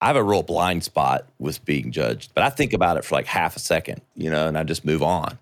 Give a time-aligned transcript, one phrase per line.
[0.00, 3.14] I have a real blind spot with being judged, but I think about it for
[3.14, 5.38] like half a second, you know, and I just move on.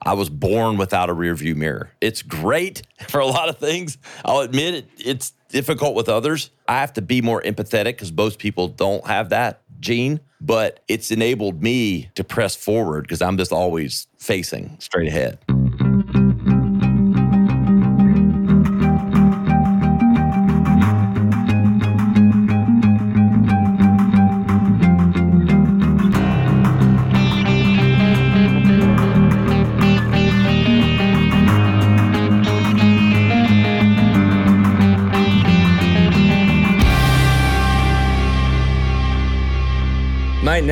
[0.00, 1.90] I was born without a rear view mirror.
[2.00, 3.98] It's great for a lot of things.
[4.24, 6.50] I'll admit it, it's difficult with others.
[6.68, 11.10] I have to be more empathetic because most people don't have that gene, but it's
[11.10, 15.38] enabled me to press forward because I'm just always facing straight ahead.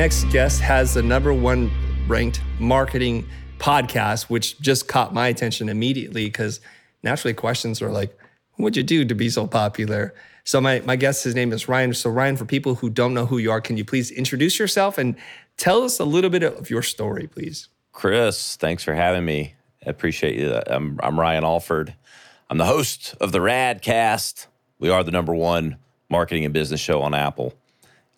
[0.07, 1.69] Next guest has the number one
[2.07, 3.27] ranked marketing
[3.59, 6.61] podcast, which just caught my attention immediately because
[7.03, 8.17] naturally questions are like,
[8.55, 10.13] what'd you do to be so popular?
[10.45, 11.93] So my, my guest, his name is Ryan.
[11.93, 14.97] So Ryan, for people who don't know who you are, can you please introduce yourself
[14.97, 15.13] and
[15.57, 17.67] tell us a little bit of your story, please?
[17.91, 19.55] Chris, thanks for having me.
[19.85, 20.57] I appreciate you.
[20.67, 21.93] I'm, I'm Ryan Alford.
[22.49, 24.47] I'm the host of the Radcast.
[24.79, 25.75] We are the number one
[26.09, 27.53] marketing and business show on Apple.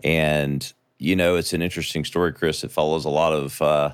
[0.03, 2.63] And you know, it's an interesting story, Chris.
[2.63, 3.93] It follows a lot of uh,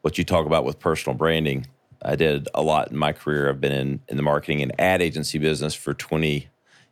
[0.00, 1.66] what you talk about with personal branding.
[2.02, 3.50] I did a lot in my career.
[3.50, 6.48] I've been in, in the marketing and ad agency business for 20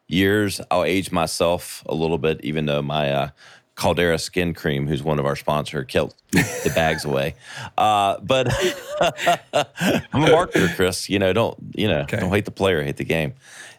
[0.06, 0.60] years.
[0.70, 3.28] I'll age myself a little bit, even though my uh,
[3.74, 7.34] Caldera Skin Cream, who's one of our sponsors, killed the bags away.
[7.76, 8.48] Uh, but
[9.00, 11.08] I'm a marketer, Chris.
[11.08, 12.00] You know, don't you know?
[12.00, 12.18] Okay.
[12.18, 13.34] Don't hate the player, hate the game.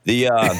[0.05, 0.53] The uh,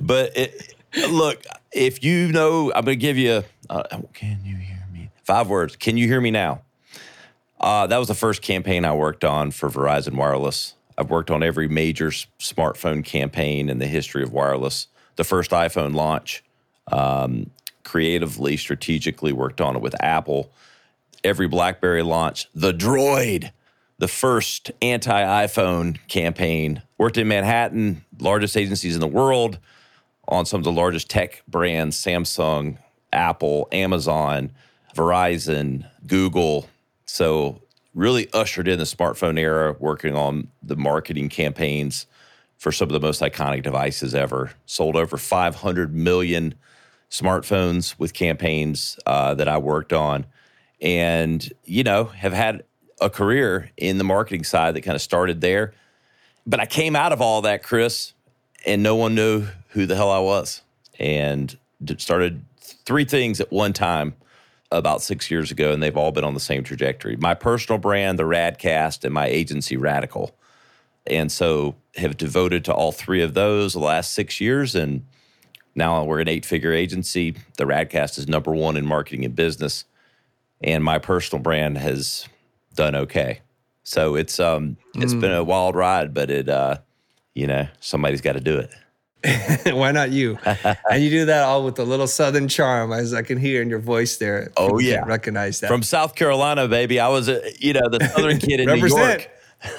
[0.00, 0.74] but it,
[1.10, 5.10] look, if you know, I'm going to give you uh, can you hear me?
[5.24, 5.76] Five words.
[5.76, 6.62] Can you hear me now?
[7.60, 10.74] Uh, that was the first campaign I worked on for Verizon Wireless.
[10.98, 14.88] I've worked on every major s- smartphone campaign in the history of wireless.
[15.16, 16.42] The first iPhone launch,
[16.90, 17.50] um,
[17.84, 20.50] creatively, strategically worked on it with Apple.
[21.22, 23.52] Every BlackBerry launch, the Droid,
[23.98, 26.82] the first anti iPhone campaign.
[26.98, 29.58] Worked in Manhattan, largest agencies in the world,
[30.26, 32.78] on some of the largest tech brands Samsung,
[33.12, 34.52] Apple, Amazon,
[34.94, 36.68] Verizon, Google.
[37.06, 37.62] So,
[37.94, 42.06] really ushered in the smartphone era, working on the marketing campaigns
[42.56, 44.52] for some of the most iconic devices ever.
[44.66, 46.54] Sold over 500 million
[47.10, 50.26] smartphones with campaigns uh, that I worked on.
[50.80, 52.64] And, you know, have had
[53.00, 55.74] a career in the marketing side that kind of started there.
[56.46, 58.12] But I came out of all that, Chris,
[58.64, 60.62] and no one knew who the hell I was.
[60.98, 61.56] And
[61.96, 62.44] started
[62.90, 64.16] three things at one time
[64.72, 67.14] about six years ago, and they've all been on the same trajectory.
[67.14, 70.34] My personal brand, the Radcast, and my agency, Radical.
[71.06, 74.74] And so have devoted to all three of those the last six years.
[74.74, 75.06] And
[75.76, 77.36] now we're an eight figure agency.
[77.58, 79.84] The Radcast is number one in marketing and business.
[80.60, 82.26] And my personal brand has
[82.74, 83.38] done okay.
[83.84, 85.20] So it's um it's mm.
[85.20, 86.78] been a wild ride, but it uh,
[87.34, 88.70] you know, somebody's got to do it.
[89.66, 90.38] Why not you?
[90.44, 93.68] and you do that all with a little southern charm, as I can hear in
[93.68, 94.50] your voice there.
[94.56, 96.98] Oh yeah, recognize that from South Carolina, baby.
[97.00, 99.30] I was a you know the southern kid in New York.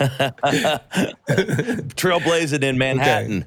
[1.96, 3.46] Trailblazing in Manhattan.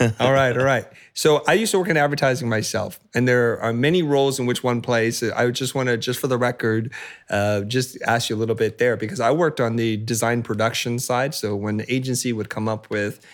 [0.00, 0.12] Okay.
[0.18, 0.84] all right, all right.
[1.14, 4.64] So I used to work in advertising myself, and there are many roles in which
[4.64, 5.22] one plays.
[5.22, 6.92] I just want to, just for the record,
[7.30, 10.98] uh, just ask you a little bit there because I worked on the design production
[10.98, 11.36] side.
[11.36, 13.24] So when the agency would come up with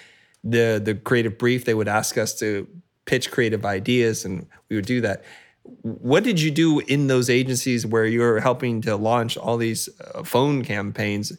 [0.44, 2.66] the the creative brief, they would ask us to
[3.04, 5.24] pitch creative ideas, and we would do that.
[5.82, 10.24] What did you do in those agencies where you're helping to launch all these uh,
[10.24, 11.32] phone campaigns?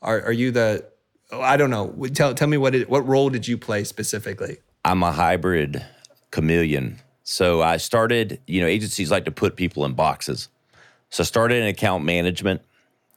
[0.00, 0.86] Are, are you the
[1.32, 1.94] I don't know.
[2.14, 4.58] Tell tell me what it, what role did you play specifically?
[4.84, 5.84] I'm a hybrid
[6.30, 7.00] chameleon.
[7.24, 10.48] So I started, you know, agencies like to put people in boxes.
[11.10, 12.62] So I started in account management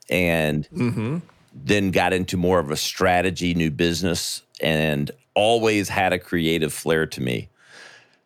[0.09, 1.17] and mm-hmm.
[1.53, 7.05] then got into more of a strategy, new business, and always had a creative flair
[7.05, 7.47] to me.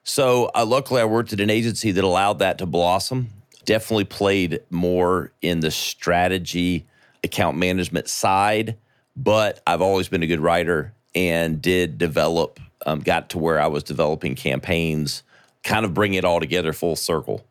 [0.04, 3.30] So uh, luckily, I worked at an agency that allowed that to blossom.
[3.66, 6.88] Definitely played more in the strategy,
[7.24, 8.78] account management side,
[9.16, 13.68] but I've always been a good writer and did develop, um, got to where I
[13.68, 15.22] was developing campaigns,
[15.64, 17.46] kind of bring it all together full circle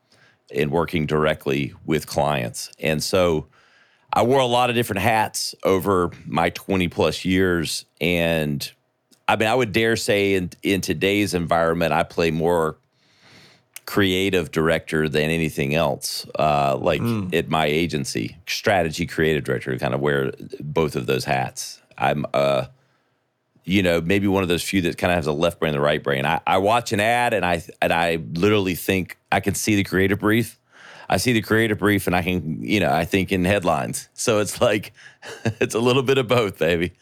[0.55, 2.70] and working directly with clients.
[2.81, 3.47] And so
[4.12, 8.70] I wore a lot of different hats over my 20 plus years and
[9.32, 12.76] I mean, I would dare say in in today's environment, I play more
[13.87, 16.26] creative director than anything else.
[16.38, 17.34] Uh, like mm.
[17.34, 21.81] at my agency, strategy creative director, kind of wear both of those hats.
[21.96, 22.67] I'm uh,
[23.64, 25.78] you know, maybe one of those few that kind of has a left brain and
[25.78, 26.26] the right brain.
[26.26, 29.85] I, I watch an ad and I and I literally think I can see the
[29.85, 30.58] creative brief.
[31.08, 34.11] I see the creative brief and I can, you know, I think in headlines.
[34.12, 34.93] So it's like
[35.44, 36.93] it's a little bit of both, baby.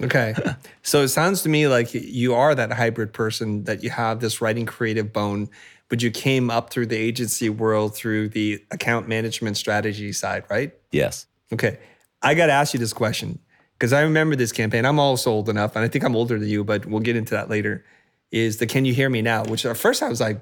[0.00, 0.34] Okay.
[0.82, 4.40] so it sounds to me like you are that hybrid person that you have this
[4.40, 5.48] writing creative bone,
[5.88, 10.72] but you came up through the agency world through the account management strategy side, right?
[10.90, 11.26] Yes.
[11.52, 11.78] Okay.
[12.22, 13.38] I got to ask you this question
[13.78, 14.84] because I remember this campaign.
[14.84, 17.34] I'm also old enough, and I think I'm older than you, but we'll get into
[17.34, 17.84] that later.
[18.30, 19.44] Is the Can You Hear Me Now?
[19.44, 20.40] Which at first I was like,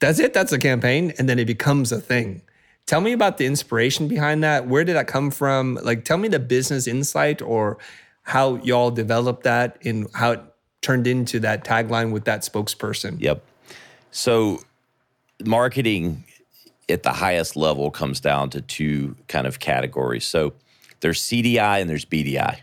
[0.00, 1.12] that's it, that's a campaign.
[1.18, 2.42] And then it becomes a thing.
[2.86, 4.66] Tell me about the inspiration behind that.
[4.66, 5.78] Where did that come from?
[5.82, 7.78] Like, tell me the business insight or
[8.22, 10.40] how y'all developed that and how it
[10.80, 13.20] turned into that tagline with that spokesperson.
[13.20, 13.42] Yep.
[14.10, 14.60] So,
[15.44, 16.24] marketing
[16.88, 20.24] at the highest level comes down to two kind of categories.
[20.24, 20.54] So,
[21.00, 22.60] there's CDI and there's BDI.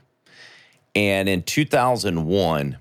[0.95, 2.77] And in 2001,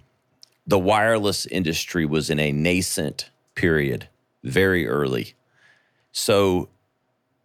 [0.67, 4.09] the wireless industry was in a nascent period,
[4.45, 5.35] very early.
[6.13, 6.69] So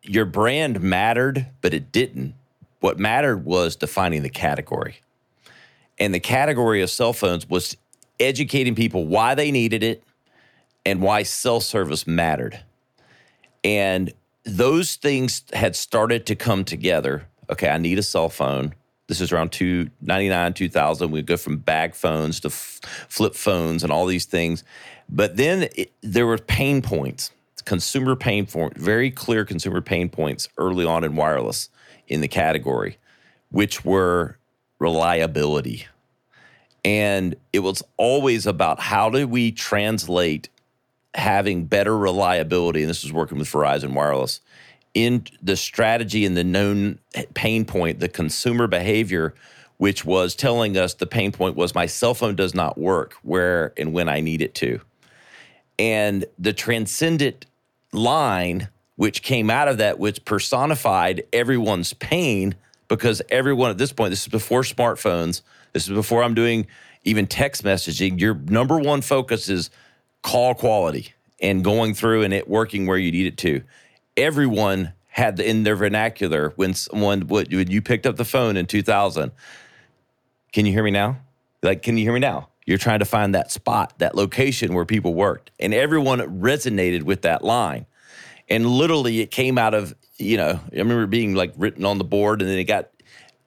[0.02, 2.36] your brand mattered, but it didn't.
[2.82, 4.98] What mattered was defining the category.
[6.00, 7.78] And the category of cell phones was
[8.20, 10.04] educating people why they needed it
[10.86, 12.60] and why cell service mattered.
[13.64, 14.14] And
[14.44, 18.74] those things had started to come together okay, I need a cell phone.
[19.08, 21.12] This is around 299, 2000.
[21.12, 22.80] We go from bag phones to f-
[23.10, 24.64] flip phones and all these things.
[25.10, 27.32] But then it, there were pain points,
[27.66, 31.70] consumer pain points, very clear consumer pain points early on in wireless
[32.08, 32.98] in the category,
[33.50, 34.38] which were
[34.84, 35.88] reliability.
[36.86, 40.50] And it was always about how do we translate
[41.16, 44.42] having better reliability, and this was working with Verizon Wireless,
[44.94, 47.00] in the strategy and the known
[47.34, 49.34] pain point, the consumer behavior,
[49.78, 53.74] which was telling us the pain point was my cell phone does not work where
[53.78, 54.82] and when I need it to.
[55.80, 57.46] And the transcendent
[57.94, 62.56] line, which came out of that, which personified everyone's pain
[62.96, 65.42] because everyone at this point, this is before smartphones,
[65.74, 66.68] this is before I'm doing
[67.04, 68.20] even text messaging.
[68.20, 69.70] Your number one focus is
[70.22, 73.64] call quality and going through and it working where you need it to.
[74.16, 79.32] Everyone had in their vernacular when someone when you picked up the phone in 2000
[80.52, 81.18] can you hear me now?
[81.62, 82.50] Like can you hear me now?
[82.66, 85.52] You're trying to find that spot that location where people worked.
[85.60, 87.86] And everyone resonated with that line.
[88.50, 89.94] And literally it came out of
[90.24, 92.90] you know i remember being like written on the board and then it got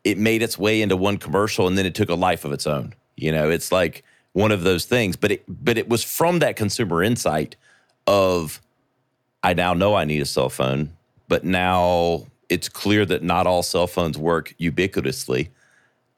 [0.05, 2.67] it made its way into one commercial and then it took a life of its
[2.67, 6.38] own you know it's like one of those things but it but it was from
[6.38, 7.56] that consumer insight
[8.06, 8.61] of
[9.46, 10.96] I now know I need a cell phone,
[11.28, 15.50] but now it's clear that not all cell phones work ubiquitously.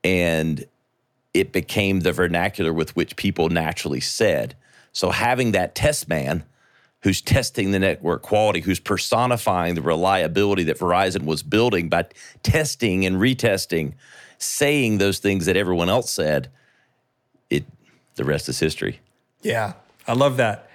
[0.02, 0.64] And
[1.34, 4.56] it became the vernacular with which people naturally said.
[4.92, 6.42] So having that test man
[7.02, 12.06] who's testing the network quality, who's personifying the reliability that Verizon was building by
[12.42, 13.94] testing and retesting,
[14.38, 16.50] saying those things that everyone else said,
[17.50, 17.64] it
[18.16, 19.00] the rest is history.
[19.42, 19.74] Yeah,
[20.06, 20.68] I love that.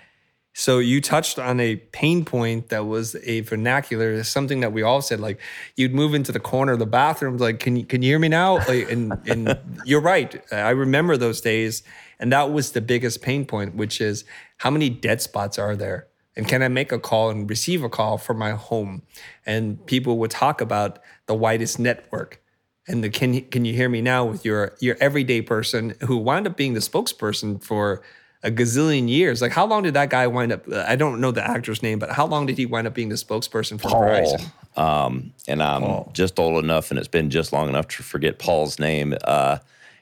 [0.55, 5.01] So you touched on a pain point that was a vernacular, something that we all
[5.01, 5.19] said.
[5.19, 5.39] Like
[5.75, 8.29] you'd move into the corner of the bathroom, like, "Can you can you hear me
[8.29, 10.41] now?" Like, and and you're right.
[10.53, 11.81] I remember those days,
[12.19, 14.25] and that was the biggest pain point, which is
[14.57, 17.89] how many dead spots are there, and can I make a call and receive a
[17.89, 19.03] call from my home?
[19.45, 22.41] And people would talk about the widest network,
[22.87, 26.47] and the can can you hear me now with your your everyday person who wound
[26.47, 28.01] up being the spokesperson for
[28.43, 29.41] a gazillion years.
[29.41, 30.71] Like, how long did that guy wind up?
[30.71, 33.15] I don't know the actor's name, but how long did he wind up being the
[33.15, 34.01] spokesperson for Paul.
[34.01, 34.51] Verizon?
[34.77, 36.11] Um, and I'm Paul.
[36.13, 39.15] just old enough, and it's been just long enough to forget Paul's name.
[39.23, 39.59] Uh,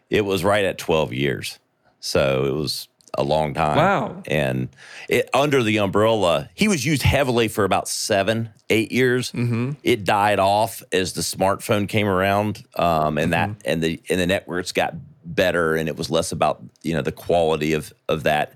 [0.10, 1.60] it was right at 12 years.
[2.00, 3.78] So it was a long time.
[3.78, 4.24] Wow.
[4.28, 4.70] And
[5.10, 9.32] it, under the umbrella, he was used heavily for about seven, eight years.
[9.32, 9.74] Mm-hmm.
[9.84, 13.54] It died off as the smartphone came around, um, and mm-hmm.
[13.54, 17.02] that and the and the networks got better and it was less about you know
[17.02, 18.56] the quality of of that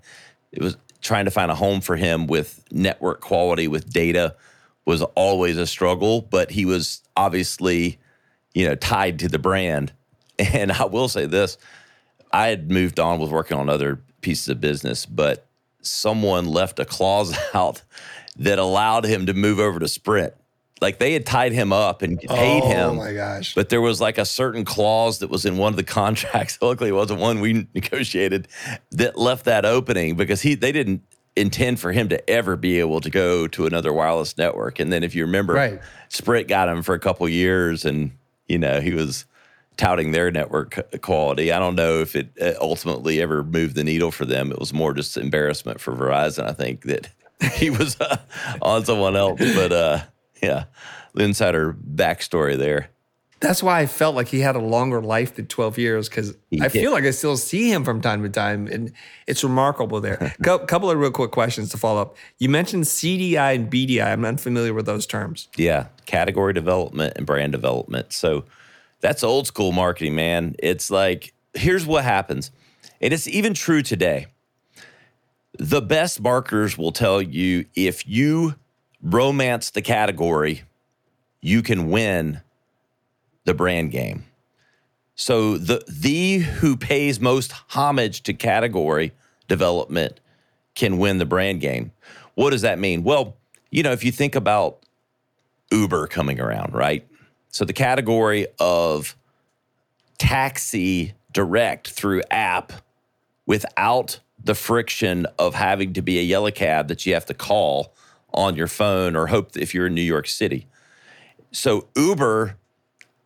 [0.51, 4.35] it was trying to find a home for him with network quality with data
[4.85, 7.99] was always a struggle but he was obviously
[8.53, 9.93] you know tied to the brand
[10.39, 11.57] and i will say this
[12.31, 15.45] i had moved on with working on other pieces of business but
[15.81, 17.83] someone left a clause out
[18.35, 20.33] that allowed him to move over to sprint
[20.81, 22.89] like they had tied him up and oh paid oh, him.
[22.91, 23.55] Oh my gosh.
[23.55, 26.57] But there was like a certain clause that was in one of the contracts.
[26.61, 28.47] Luckily, it wasn't one we negotiated
[28.91, 31.01] that left that opening because he they didn't
[31.35, 34.79] intend for him to ever be able to go to another wireless network.
[34.79, 35.81] And then if you remember, right.
[36.09, 38.11] Sprint got him for a couple years and
[38.47, 39.25] you know, he was
[39.77, 41.51] touting their network quality.
[41.51, 44.51] I don't know if it uh, ultimately ever moved the needle for them.
[44.51, 46.45] It was more just embarrassment for Verizon.
[46.47, 47.09] I think that
[47.53, 48.17] he was uh,
[48.61, 49.99] on someone else, but uh,
[50.41, 50.65] yeah,
[51.13, 52.89] the insider backstory there.
[53.41, 56.69] That's why I felt like he had a longer life than 12 years because I
[56.69, 58.65] feel like I still see him from time to time.
[58.67, 58.93] And
[59.27, 60.33] it's remarkable there.
[60.39, 62.15] A couple of real quick questions to follow up.
[62.39, 64.05] You mentioned CDI and BDI.
[64.05, 65.49] I'm unfamiliar with those terms.
[65.57, 68.13] Yeah, category development and brand development.
[68.13, 68.45] So
[69.05, 70.55] that's old school marketing, man.
[70.57, 72.49] It's like, here's what happens.
[72.99, 74.25] And it's even true today.
[75.59, 78.55] The best marketers will tell you if you
[79.03, 80.63] romance the category,
[81.39, 82.41] you can win
[83.43, 84.25] the brand game.
[85.13, 89.11] So the the who pays most homage to category
[89.47, 90.19] development
[90.73, 91.91] can win the brand game.
[92.33, 93.03] What does that mean?
[93.03, 93.37] Well,
[93.69, 94.79] you know, if you think about
[95.71, 97.07] Uber coming around, right?
[97.55, 99.15] So the category of
[100.17, 102.73] taxi direct through app
[103.45, 107.93] without the friction of having to be a yellow cab that you have to call
[108.33, 110.67] on your phone or hope if you're in New York City.
[111.53, 112.57] So Uber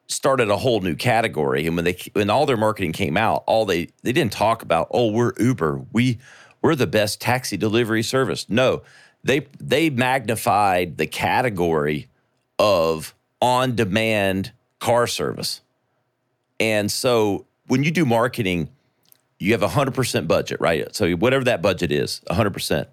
[0.05, 1.65] started a whole new category.
[1.65, 4.89] And when they when all their marketing came out, all they they didn't talk about,
[4.91, 5.85] oh, we're Uber.
[5.91, 6.19] We
[6.61, 8.47] we're the best taxi delivery service.
[8.47, 8.83] No,
[9.23, 12.09] they they magnified the category
[12.59, 15.61] of on-demand car service.
[16.59, 18.69] And so when you do marketing,
[19.37, 20.93] you have a 100% budget, right?
[20.95, 22.87] So whatever that budget is, 100%.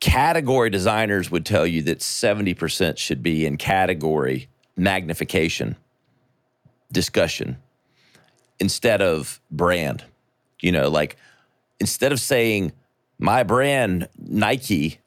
[0.00, 5.76] Category designers would tell you that 70% should be in category magnification
[6.92, 7.56] discussion
[8.60, 10.04] instead of brand.
[10.60, 11.16] You know, like
[11.80, 12.72] instead of saying
[13.18, 14.98] my brand Nike,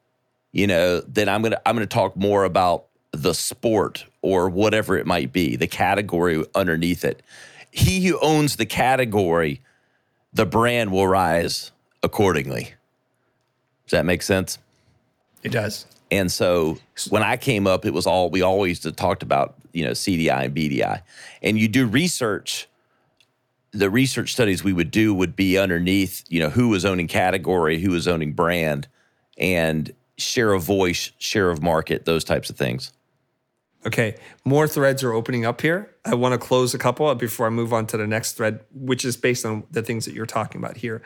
[0.51, 5.05] you know, then I'm gonna I'm gonna talk more about the sport or whatever it
[5.05, 7.21] might be, the category underneath it.
[7.71, 9.61] He who owns the category,
[10.33, 11.71] the brand will rise
[12.03, 12.73] accordingly.
[13.85, 14.57] Does that make sense?
[15.43, 15.85] It does.
[16.11, 16.77] And so
[17.09, 20.55] when I came up, it was all we always talked about, you know, CDI and
[20.55, 21.01] BDI.
[21.41, 22.67] And you do research.
[23.71, 27.79] The research studies we would do would be underneath, you know, who was owning category,
[27.79, 28.89] who was owning brand,
[29.37, 32.91] and share of voice, share of market, those types of things.
[33.85, 35.95] Okay, more threads are opening up here.
[36.05, 39.03] I want to close a couple before I move on to the next thread, which
[39.03, 41.01] is based on the things that you're talking about here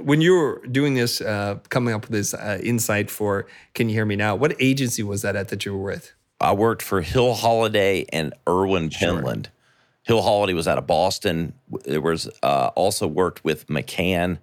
[0.00, 3.96] when you were doing this, uh, coming up with this uh, insight for Can You
[3.96, 6.12] Hear Me Now, what agency was that at that you were with?
[6.40, 9.46] I worked for Hill Holliday and Erwin Penland.
[9.46, 9.52] Sure.
[10.04, 11.52] Hill Holliday was out of Boston.
[11.84, 14.38] There was uh, also worked with McCann.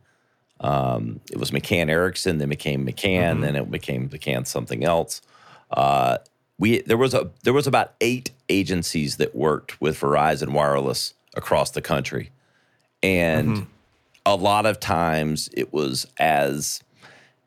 [0.61, 3.41] Um, it was McCann Erickson, then became McCann, mm-hmm.
[3.41, 5.21] then it became McCann something else.
[5.71, 6.17] Uh,
[6.60, 11.72] we there was a there was about eight agencies that worked with Verizon Wireless across
[11.72, 12.30] the country,
[13.01, 13.48] and.
[13.50, 13.63] Mm-hmm
[14.25, 16.84] a lot of times it was as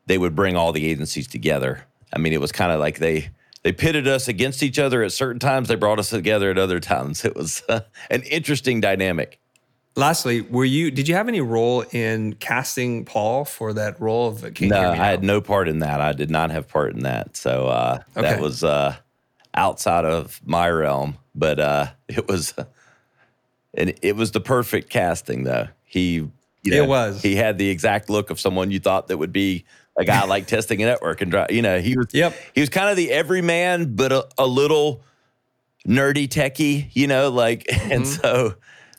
[0.05, 1.85] they would bring all the agencies together.
[2.11, 3.29] I mean, it was kind of like they
[3.63, 5.69] they pitted us against each other at certain times.
[5.69, 7.23] They brought us together at other times.
[7.23, 9.39] It was uh, an interesting dynamic.
[9.95, 10.91] Lastly, were you?
[10.91, 14.53] Did you have any role in casting Paul for that role of?
[14.53, 16.01] King no, I had no part in that.
[16.01, 17.37] I did not have part in that.
[17.37, 18.27] So uh, okay.
[18.27, 18.95] that was uh,
[19.53, 21.17] outside of my realm.
[21.35, 22.53] But uh, it was,
[23.73, 25.43] and it was the perfect casting.
[25.43, 26.27] Though he
[26.63, 27.21] you know, it was.
[27.21, 29.65] He had the exact look of someone you thought that would be
[29.97, 31.51] a guy like testing a network and drive.
[31.51, 32.07] You know, he was.
[32.13, 32.35] Yep.
[32.55, 35.01] He was kind of the everyman, but a, a little
[35.87, 36.89] nerdy techie.
[36.93, 37.91] You know, like mm-hmm.
[37.91, 38.55] and so,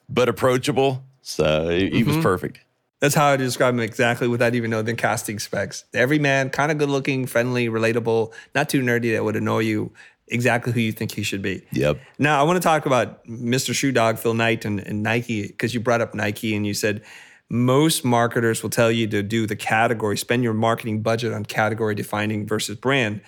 [0.08, 1.02] but approachable.
[1.22, 1.96] So he, mm-hmm.
[1.96, 2.22] he, was mm-hmm.
[2.22, 2.60] perfect.
[3.00, 5.84] That's how I describe him exactly without even knowing the casting specs.
[5.94, 9.92] Every man, kind of good looking, friendly, relatable, not too nerdy that would annoy you.
[10.28, 11.66] Exactly who you think he should be.
[11.72, 12.00] Yep.
[12.18, 13.74] Now I want to talk about Mr.
[13.74, 17.02] Shoe Dog, Phil Knight, and, and Nike because you brought up Nike and you said
[17.50, 21.94] most marketers will tell you to do the category, spend your marketing budget on category
[21.94, 23.20] defining versus brand.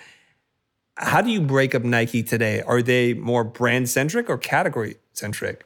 [0.95, 2.61] How do you break up Nike today?
[2.63, 5.65] Are they more brand centric or category centric?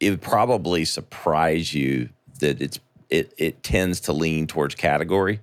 [0.00, 2.08] It would probably surprise you
[2.40, 5.40] that it's it it tends to lean towards category,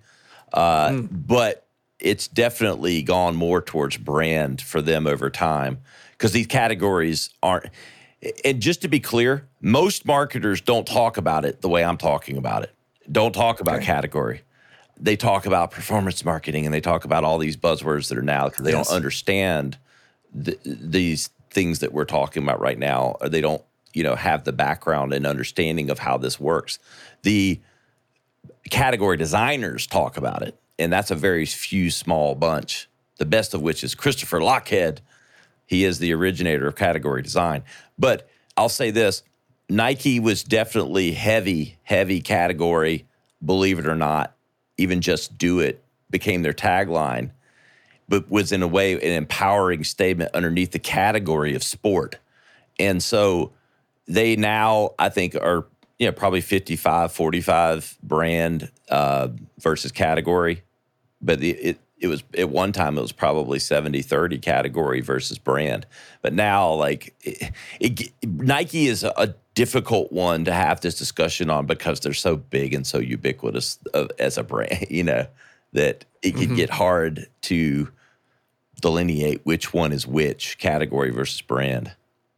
[0.52, 1.08] uh, mm.
[1.12, 1.69] but
[2.00, 5.80] it's definitely gone more towards brand for them over time
[6.12, 7.70] because these categories aren't
[8.44, 12.38] and just to be clear, most marketers don't talk about it the way I'm talking
[12.38, 12.74] about it.
[13.10, 13.86] Don't talk about okay.
[13.86, 14.42] category.
[14.98, 18.50] They talk about performance marketing and they talk about all these buzzwords that are now
[18.50, 18.88] because they yes.
[18.88, 19.78] don't understand
[20.44, 23.64] th- these things that we're talking about right now, or they don't,
[23.94, 26.78] you know, have the background and understanding of how this works.
[27.24, 27.60] The
[28.70, 32.90] category designers talk about it, and that's a very few small bunch.
[33.18, 35.00] The best of which is Christopher Lochhead.
[35.68, 37.64] He is the originator of category design.
[37.98, 39.22] But I'll say this
[39.70, 43.06] Nike was definitely heavy, heavy category,
[43.44, 44.36] believe it or not.
[44.78, 47.32] Even just do it became their tagline,
[48.08, 52.18] but was in a way an empowering statement underneath the category of sport.
[52.80, 53.52] And so
[54.08, 55.68] they now, I think, are
[56.00, 59.28] you know, probably 55, 45 brand uh,
[59.60, 60.64] versus category.
[61.22, 65.38] But the, it, it was at one time it was probably 70 30 category versus
[65.38, 65.86] brand
[66.22, 71.66] but now like it, it, nike is a difficult one to have this discussion on
[71.66, 73.80] because they're so big and so ubiquitous
[74.18, 75.28] as a brand you know
[75.74, 76.56] that it can mm-hmm.
[76.56, 77.90] get hard to
[78.82, 81.92] delineate which one is which category versus brand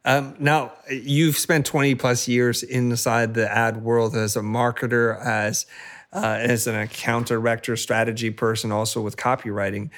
[0.04, 5.68] um, now you've spent 20 plus years inside the ad world as a marketer as
[6.13, 9.89] uh, as an account director, strategy person, also with copywriting.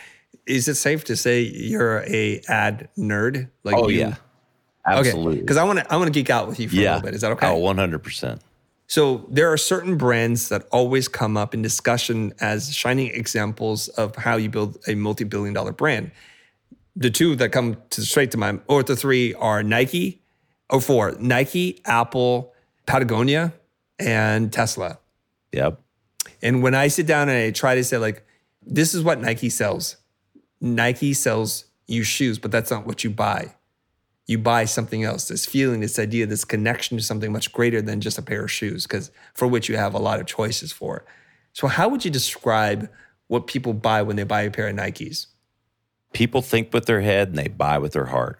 [0.45, 3.49] Is it safe to say you're a ad nerd?
[3.63, 3.99] Like oh you?
[3.99, 4.15] yeah,
[4.85, 5.41] absolutely.
[5.41, 5.63] Because okay.
[5.63, 6.81] I want to I want to geek out with you for yeah.
[6.81, 7.15] a little bit.
[7.15, 7.47] Is that okay?
[7.47, 8.41] Oh, one hundred percent.
[8.87, 14.15] So there are certain brands that always come up in discussion as shining examples of
[14.15, 16.11] how you build a multi-billion dollar brand.
[16.95, 20.21] The two that come to straight to mind, or the three are Nike,
[20.69, 22.53] or four, Nike, Apple,
[22.85, 23.53] Patagonia,
[23.97, 24.99] and Tesla.
[25.53, 25.81] Yep.
[26.41, 28.25] And when I sit down and I try to say, like,
[28.61, 29.97] this is what Nike sells
[30.63, 33.53] Nike sells you shoes, but that's not what you buy.
[34.25, 37.99] You buy something else, this feeling, this idea, this connection to something much greater than
[37.99, 41.03] just a pair of shoes, because for which you have a lot of choices for.
[41.51, 42.89] So, how would you describe
[43.27, 45.27] what people buy when they buy a pair of Nikes?
[46.13, 48.39] People think with their head and they buy with their heart.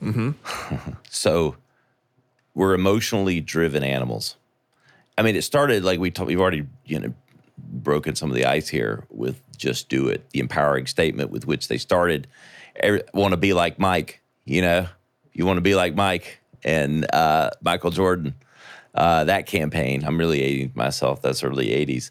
[0.00, 0.92] Mm-hmm.
[1.10, 1.56] so,
[2.54, 4.36] we're emotionally driven animals.
[5.18, 7.14] I mean, it started like we talked, we've already, you know,
[7.58, 11.68] broken some of the ice here with just do it, the empowering statement with which
[11.68, 12.26] they started.
[13.12, 14.88] Want to be like Mike, you know,
[15.32, 18.34] you want to be like Mike and uh, Michael Jordan.
[18.94, 21.22] Uh, that campaign, I'm really aging myself.
[21.22, 22.10] That's early 80s.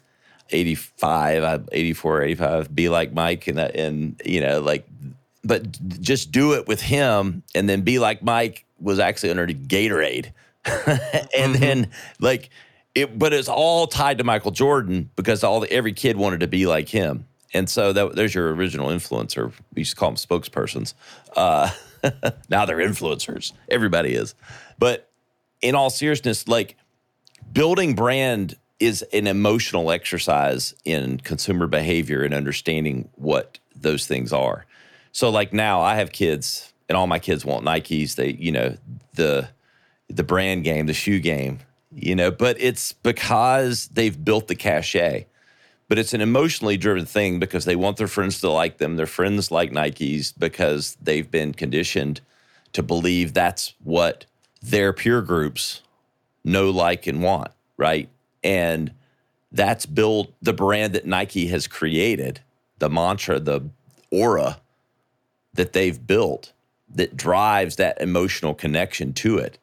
[0.52, 4.88] 85, 84, 85, be like Mike and, and, you know, like,
[5.44, 10.32] but just do it with him and then be like Mike was actually under Gatorade.
[10.64, 11.52] and mm-hmm.
[11.52, 12.50] then, like,
[12.94, 16.48] it, but it's all tied to Michael Jordan because all the, every kid wanted to
[16.48, 19.52] be like him, and so that, there's your original influencer.
[19.74, 20.94] We used to call them spokespersons.
[21.36, 21.70] Uh,
[22.48, 23.52] now they're influencers.
[23.68, 24.34] Everybody is,
[24.78, 25.08] but
[25.60, 26.76] in all seriousness, like
[27.52, 34.66] building brand is an emotional exercise in consumer behavior and understanding what those things are.
[35.12, 38.16] So, like now, I have kids, and all my kids want Nikes.
[38.16, 38.76] They, you know,
[39.14, 39.48] the
[40.08, 41.60] the brand game, the shoe game
[41.94, 45.26] you know, but it's because they've built the cachet.
[45.88, 48.96] But it's an emotionally driven thing because they want their friends to like them.
[48.96, 52.20] Their friends like Nikes because they've been conditioned
[52.72, 54.24] to believe that's what
[54.62, 55.82] their peer groups
[56.44, 58.08] know, like, and want, right?
[58.44, 58.92] And
[59.50, 62.40] that's built the brand that Nike has created,
[62.78, 63.68] the mantra, the
[64.12, 64.60] aura
[65.54, 66.52] that they've built
[66.94, 69.58] that drives that emotional connection to it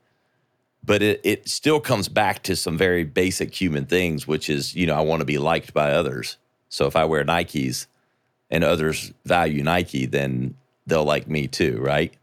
[0.87, 4.87] but it, it still comes back to some very basic human things, which is, you
[4.87, 6.37] know, I want to be liked by others.
[6.69, 7.87] So if I wear Nikes
[8.49, 10.55] and others value Nike, then
[10.87, 12.13] they'll like me too, right?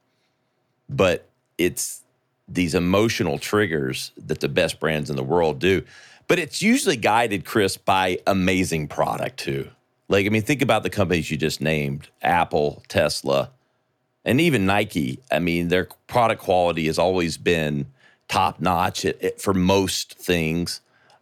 [0.89, 2.01] But it's
[2.49, 5.83] these emotional triggers that the best brands in the world do.
[6.27, 9.69] But it's usually guided, Chris, by amazing product too.
[10.09, 13.51] Like, I mean, think about the companies you just named Apple, Tesla,
[14.25, 15.21] and even Nike.
[15.31, 17.87] I mean, their product quality has always been
[18.29, 19.07] top notch
[19.39, 20.81] for most things.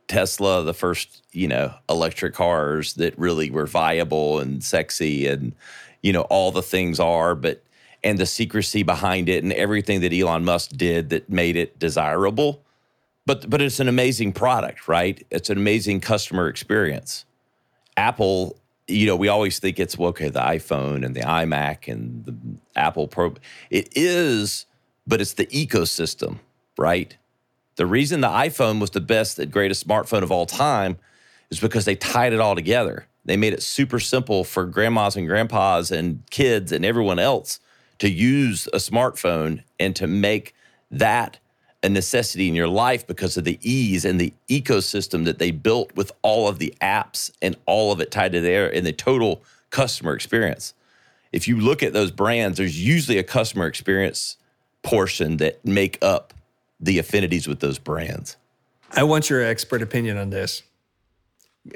[0.08, 5.54] Tesla, the first, you know, electric cars that really were viable and sexy and,
[6.02, 7.62] you know, all the things are, but,
[8.04, 12.62] and the secrecy behind it and everything that Elon Musk did that made it desirable.
[13.24, 15.24] But, but it's an amazing product, right?
[15.30, 17.24] It's an amazing customer experience.
[17.96, 18.56] Apple,
[18.88, 22.34] you know, we always think it's, well, okay, the iPhone and the iMac and the
[22.74, 23.34] Apple Pro.
[23.70, 24.66] It is,
[25.06, 26.40] but it's the ecosystem
[26.78, 27.16] right?
[27.76, 30.98] The reason the iPhone was the best and greatest smartphone of all time
[31.50, 33.06] is because they tied it all together.
[33.24, 37.60] They made it super simple for grandmas and grandpas and kids and everyone else
[37.98, 40.54] to use a smartphone and to make
[40.90, 41.38] that
[41.82, 45.94] a necessity in your life because of the ease and the ecosystem that they built
[45.96, 49.42] with all of the apps and all of it tied to there and the total
[49.70, 50.74] customer experience.
[51.32, 54.36] If you look at those brands, there's usually a customer experience
[54.82, 56.34] portion that make up
[56.82, 58.36] the affinities with those brands.
[58.90, 60.62] I want your expert opinion on this.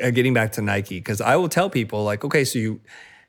[0.03, 2.81] Uh, getting back to Nike, because I will tell people like, okay, so you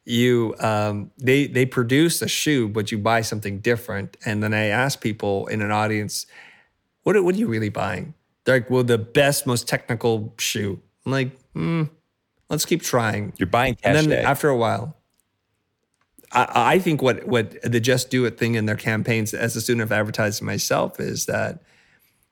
[0.06, 4.66] you um, they they produce a shoe, but you buy something different, and then I
[4.66, 6.26] ask people in an audience,
[7.04, 8.16] what are, what are you really buying?
[8.44, 10.82] They're like, well, the best, most technical shoe.
[11.06, 11.84] I'm like, hmm,
[12.50, 13.34] let's keep trying.
[13.38, 14.96] You're buying And then after a while,
[16.38, 19.62] I, I think what what the Just Do It thing in their campaigns, as a
[19.62, 21.63] student of advertising myself, is that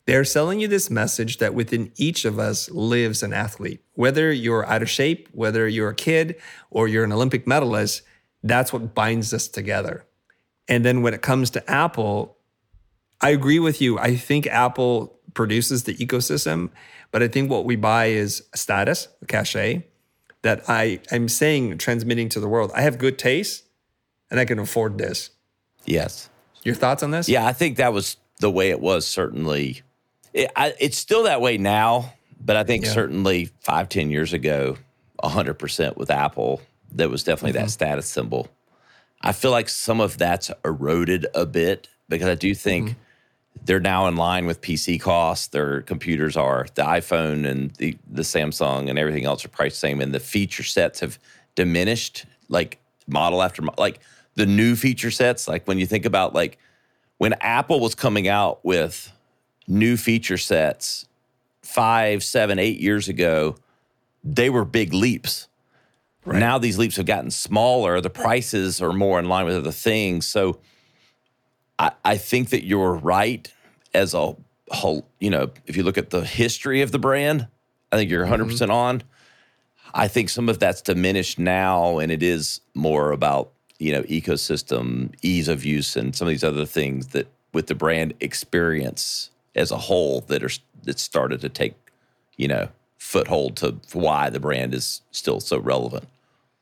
[0.05, 3.83] they're selling you this message that within each of us lives an athlete.
[3.93, 6.35] Whether you're out of shape, whether you're a kid,
[6.69, 8.03] or you're an Olympic medalist,
[8.43, 10.05] that's what binds us together.
[10.67, 12.37] And then when it comes to Apple,
[13.19, 13.97] I agree with you.
[13.97, 16.69] I think Apple produces the ecosystem,
[17.11, 19.87] but I think what we buy is status, cachet,
[20.43, 22.71] that I am saying transmitting to the world.
[22.75, 23.64] I have good taste
[24.35, 25.29] and I can afford this.
[25.85, 26.29] yes.
[26.63, 27.29] Your thoughts on this?
[27.29, 29.05] Yeah, I think that was the way it was.
[29.07, 29.83] Certainly,
[30.33, 32.13] it, I, it's still that way now.
[32.43, 32.91] But I think Yeah.
[32.91, 34.77] certainly five, ten years ago,
[35.23, 37.65] hundred percent with Apple, there was definitely Mm-hmm.
[37.67, 38.47] that status symbol.
[39.21, 42.99] I feel like some of that's eroded a bit because I do think Mm-hmm.
[43.65, 45.45] they're now in line with PC costs.
[45.47, 49.87] Their computers are the iPhone and the the Samsung and everything else are priced the
[49.87, 51.19] same, and the feature sets have
[51.53, 53.99] diminished, like model after mo- like
[54.35, 55.47] the new feature sets.
[55.47, 56.57] Like when you think about like
[57.17, 59.11] when Apple was coming out with
[59.67, 61.07] new feature sets
[61.61, 63.55] five, seven, eight years ago,
[64.23, 65.47] they were big leaps.
[66.25, 66.39] Right.
[66.39, 68.01] Now these leaps have gotten smaller.
[68.01, 70.27] The prices are more in line with other things.
[70.27, 70.59] So
[71.77, 73.51] I, I think that you're right
[73.93, 74.35] as a
[74.69, 75.07] whole.
[75.19, 77.47] You know, if you look at the history of the brand,
[77.91, 78.49] I think you're 100% mm-hmm.
[78.49, 79.03] percent on.
[79.93, 85.13] I think some of that's diminished now, and it is more about you know ecosystem,
[85.21, 89.71] ease of use, and some of these other things that with the brand experience as
[89.71, 90.49] a whole that are
[90.83, 91.75] that started to take
[92.37, 96.07] you know foothold to why the brand is still so relevant.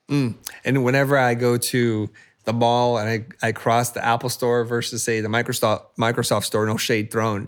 [0.10, 0.36] Mm.
[0.66, 2.10] And whenever I go to
[2.44, 3.10] the mall and
[3.42, 7.48] I, I cross the Apple store versus say the Microsoft Microsoft store, no shade thrown,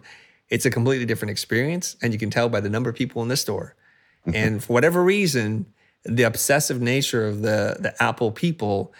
[0.49, 1.97] it's a completely different experience.
[2.01, 3.75] And you can tell by the number of people in this store.
[4.21, 4.35] Mm-hmm.
[4.35, 5.67] and for whatever reason,
[6.03, 8.91] the obsessive nature of the the Apple people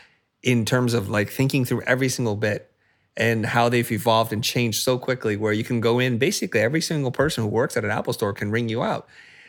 [0.45, 2.71] in terms of like thinking through every single bit
[3.17, 6.81] and how they've evolved and changed so quickly where you can go in basically every
[6.81, 9.07] single person who works at an Apple store can ring you out.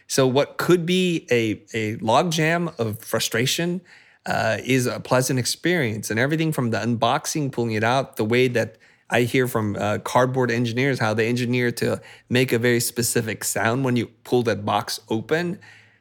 [0.09, 3.83] So what could be a a logjam of frustration
[4.25, 8.49] uh, is a pleasant experience, and everything from the unboxing, pulling it out, the way
[8.49, 8.77] that
[9.11, 13.85] I hear from uh, cardboard engineers how they engineer to make a very specific sound
[13.85, 15.61] when you pull that box open.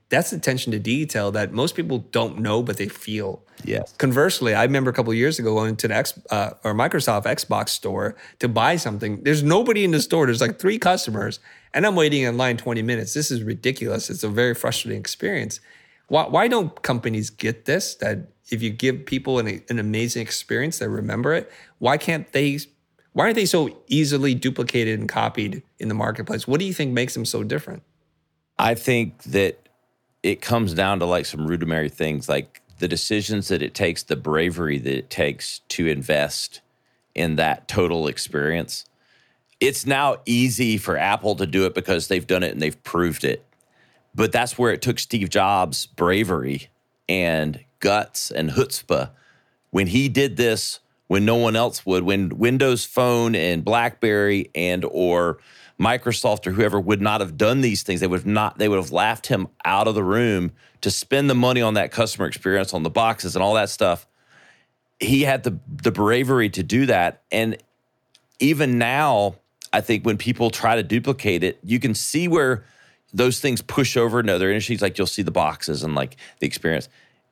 [0.10, 3.45] That's attention to detail that most people don't know, but they feel.
[3.64, 3.94] Yes.
[3.98, 7.24] Conversely, I remember a couple of years ago going to the X uh, or Microsoft
[7.24, 9.24] Xbox store to buy something.
[9.24, 10.26] There's nobody in the store.
[10.26, 11.40] There's like three customers,
[11.74, 13.14] and I'm waiting in line 20 minutes.
[13.14, 14.10] This is ridiculous.
[14.10, 15.60] It's a very frustrating experience.
[16.08, 17.96] Why, why don't companies get this?
[17.96, 21.52] That if you give people an, an amazing experience, they remember it.
[21.80, 22.60] Why can't they?
[23.14, 26.48] Why aren't they so easily duplicated and copied in the marketplace?
[26.48, 27.82] What do you think makes them so different?
[28.60, 29.70] I think that
[30.22, 34.16] it comes down to like some rudimentary things like the decisions that it takes, the
[34.16, 36.62] bravery that it takes to invest
[37.14, 38.86] in that total experience.
[39.60, 43.24] It's now easy for Apple to do it because they've done it and they've proved
[43.24, 43.46] it.
[44.14, 46.70] But that's where it took Steve Jobs' bravery
[47.08, 49.12] and guts and chutzpah
[49.72, 54.86] when he did this when no one else would when windows phone and blackberry and
[54.86, 55.38] or
[55.80, 58.00] microsoft or whoever would not have done these things.
[58.00, 61.30] They would have not they would have laughed him out of the room to spend
[61.30, 64.08] the money on that customer experience on the boxes and all that stuff.
[65.00, 67.22] He had the the bravery to do that.
[67.32, 67.58] And
[68.40, 69.36] even now
[69.72, 72.66] i think when people try to duplicate it you can see where
[73.16, 74.82] those things push over into other industries.
[74.82, 76.90] Like you'll see the boxes and like the experience.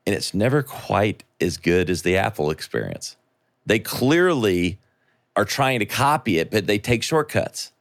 [0.07, 3.17] And it's never quite as good as the apple experience.
[3.65, 4.79] They clearly
[5.35, 7.72] are trying to copy it but they take shortcuts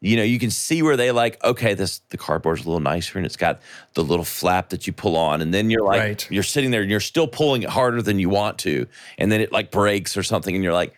[0.00, 3.18] you know you can see where they like okay this the cardboard's a little nicer
[3.18, 3.60] and it's got
[3.94, 5.42] the little flap that you pull on.
[5.42, 6.30] And then you're like Right.
[6.30, 8.86] you're sitting there and you're still pulling it harder than you want to.
[9.18, 10.94] And then it like breaks or something and you're like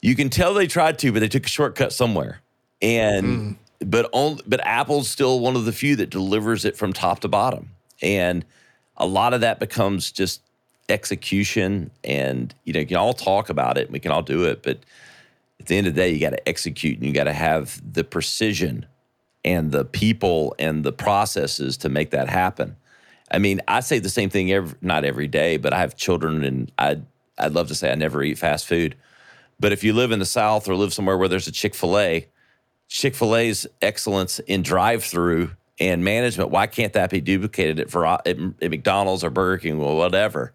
[0.00, 2.40] you can tell they tried to but they took a shortcut somewhere.
[2.80, 3.52] And hmm.
[3.84, 7.28] but only but apple's still one of the few that delivers it from top to
[7.28, 7.70] bottom.
[8.00, 8.44] And
[8.96, 10.42] a lot of that becomes just
[10.88, 14.44] execution and you know you can all talk about it and we can all do
[14.44, 14.78] it but
[15.60, 17.80] at the end of the day you got to execute and you got to have
[17.92, 18.86] the precision
[19.44, 22.76] and the people and the processes to make that happen.
[23.30, 26.44] I mean i say the same thing every, not every day but i have children
[26.44, 26.98] and i
[27.36, 28.96] i'd love to say i never eat fast food.
[29.60, 32.26] But if you live in the south or live somewhere where there's a chick-fil-a
[32.88, 37.94] chick-fil-a's excellence in drive-through and management why can't that be duplicated at,
[38.26, 40.54] at, at mcdonald's or burger king or whatever?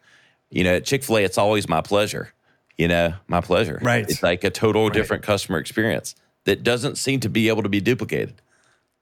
[0.49, 2.32] You know at chick-fil-a it's always my pleasure
[2.77, 4.03] you know my pleasure Right.
[4.09, 7.79] it's like a total different customer experience that doesn't seem to be able to be
[7.79, 8.33] duplicated.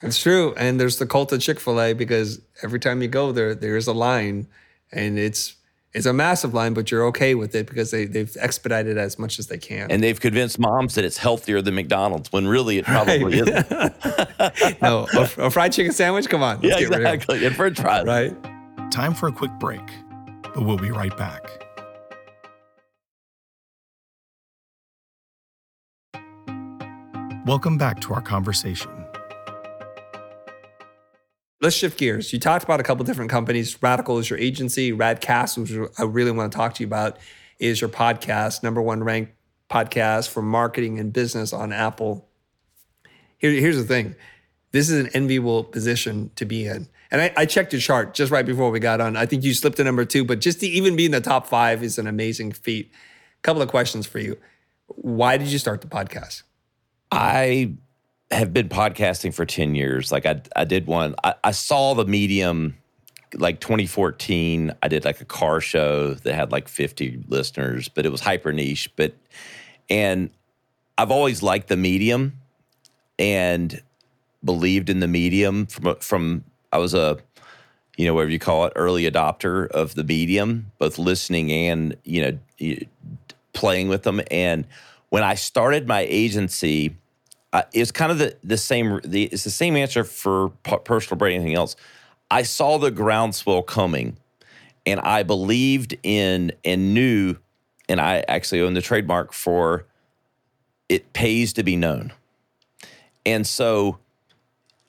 [0.04, 0.54] It's true.
[0.58, 3.88] And there's the cult of Chick fil A because every time you go there, there's
[3.88, 4.48] a line
[4.92, 5.56] and it's
[5.94, 9.40] it's a massive line, but you're okay with it because they, they've expedited as much
[9.40, 9.92] as they can.
[9.92, 13.34] And they've convinced moms that it's healthier than McDonald's when really it probably Right.
[13.34, 14.82] isn't.
[14.82, 16.30] no, a, a fried chicken sandwich?
[16.30, 16.62] Come on.
[16.62, 17.08] Let's yeah, get real.
[17.08, 17.46] exactly.
[17.46, 18.06] And french fries.
[18.06, 18.36] Right.
[18.92, 19.82] Time for a quick break,
[20.44, 21.44] but we'll be right back.
[27.48, 28.92] Welcome back to our conversation.
[31.60, 32.32] Let's shift gears.
[32.32, 33.82] You talked about a couple different companies.
[33.82, 34.92] Radical is your agency.
[34.92, 37.18] Radcast, which I really want to talk to you about,
[37.58, 39.34] is your podcast, number one ranked
[39.72, 42.30] podcast for marketing and business on Apple.
[43.40, 44.16] Here, here's the thing
[44.72, 46.88] this is an enviable position to be in.
[47.10, 49.18] And I, I checked your chart just right before we got on.
[49.18, 51.48] I think you slipped to number two, but just to even be in the top
[51.48, 52.92] five is an amazing feat.
[53.40, 54.38] A couple of questions for you.
[54.86, 56.44] Why did you start the podcast?
[57.12, 57.74] I
[58.32, 60.12] have been podcasting for 10 years.
[60.12, 62.78] Like I, I did one, I, I saw the medium
[63.36, 64.74] like 2014.
[64.82, 68.54] I did like a car show that had like 50 listeners, but it was hyper
[68.54, 68.90] niche.
[68.96, 69.14] But,
[69.90, 70.30] and
[70.98, 72.40] I've always liked the medium
[73.20, 73.82] and
[74.44, 77.18] believed in the medium from, from, I was a,
[77.98, 82.40] you know, whatever you call it, early adopter of the medium, both listening and, you
[82.60, 82.78] know,
[83.54, 84.22] playing with them.
[84.32, 84.66] And
[85.10, 86.96] when I started my agency,
[87.54, 89.02] uh, it's kind of the, the same.
[89.04, 91.36] The, it's the same answer for personal brand.
[91.36, 91.76] Anything else?
[92.30, 94.18] I saw the groundswell coming,
[94.86, 97.36] and I believed in and knew,
[97.90, 99.86] and I actually own the trademark for.
[100.88, 102.12] It pays to be known,
[103.26, 104.00] and so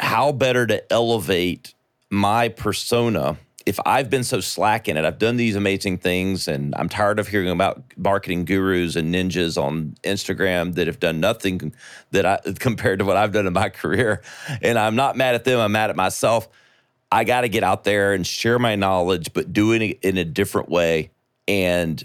[0.00, 1.74] how better to elevate
[2.10, 6.74] my persona if I've been so slack in it, I've done these amazing things and
[6.76, 11.72] I'm tired of hearing about marketing gurus and ninjas on Instagram that have done nothing
[12.10, 14.22] that I compared to what I've done in my career.
[14.60, 16.48] And I'm not mad at them, I'm mad at myself.
[17.10, 20.24] I got to get out there and share my knowledge, but do it in a
[20.24, 21.10] different way.
[21.46, 22.02] And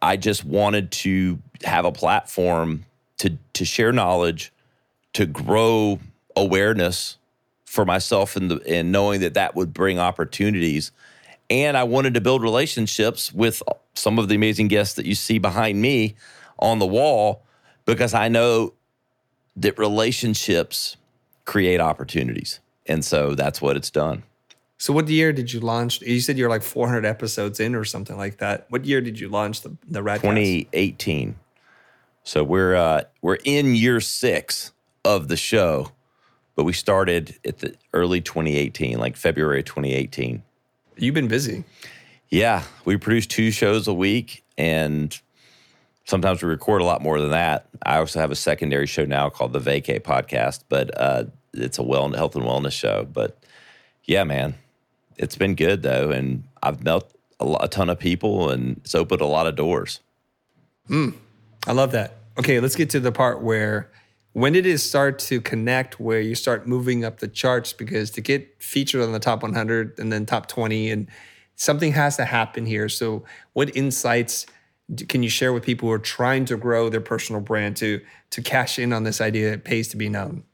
[0.00, 2.84] I just wanted to have a platform
[3.18, 4.52] to to share knowledge,
[5.14, 5.98] to grow
[6.36, 7.16] awareness
[7.76, 10.90] for myself and the and knowing that that would bring opportunities.
[11.48, 13.62] And I wanted to build relationships with
[13.94, 16.16] some of the amazing guests that you see behind me
[16.58, 17.44] on the wall
[17.84, 18.72] because I know
[19.54, 20.96] that relationships
[21.44, 22.58] create opportunities.
[22.86, 24.24] And so that's what it's done.
[24.78, 26.02] So, what year did you launch?
[26.02, 28.66] You said you're like 400 episodes in or something like that.
[28.68, 30.22] What year did you launch the the Radcast?
[30.22, 31.36] 2018.
[32.24, 34.72] So we're uh, we're in year six
[35.04, 35.92] of the show,
[36.56, 40.42] but we started at the early 2018, like February 2018.
[40.96, 41.64] You've been busy.
[42.30, 45.16] Yeah, we produce two shows a week, and
[46.06, 47.68] sometimes we record a lot more than that.
[47.84, 51.82] I also have a secondary show now called the Vacay Podcast, but uh, it's a
[51.82, 53.06] well health and wellness show.
[53.12, 53.38] But
[54.04, 54.54] yeah, man,
[55.16, 57.04] it's been good though, and I've met
[57.38, 60.00] a, lo- a ton of people, and it's opened a lot of doors.
[61.66, 62.14] I love that.
[62.38, 63.90] Okay, let's get to the part where
[64.36, 67.72] when did it start to connect where you start moving up the charts?
[67.72, 71.08] Because to get featured on the top 100 and then top 20, and
[71.54, 72.90] something has to happen here.
[72.90, 74.44] So, what insights
[75.08, 78.42] can you share with people who are trying to grow their personal brand to to
[78.42, 80.44] cash in on this idea that it pays to be known?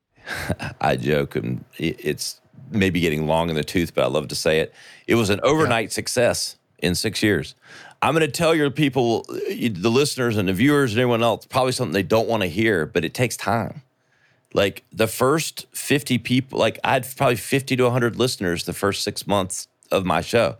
[0.80, 2.40] I joke, and it's
[2.72, 4.74] maybe getting long in the tooth, but I love to say it.
[5.06, 7.54] It was an overnight success in six years.
[8.02, 11.70] I'm going to tell your people, the listeners and the viewers and everyone else, probably
[11.70, 13.82] something they don't want to hear, but it takes time.
[14.52, 19.04] Like the first 50 people, like I had probably 50 to 100 listeners the first
[19.04, 20.56] six months of my show.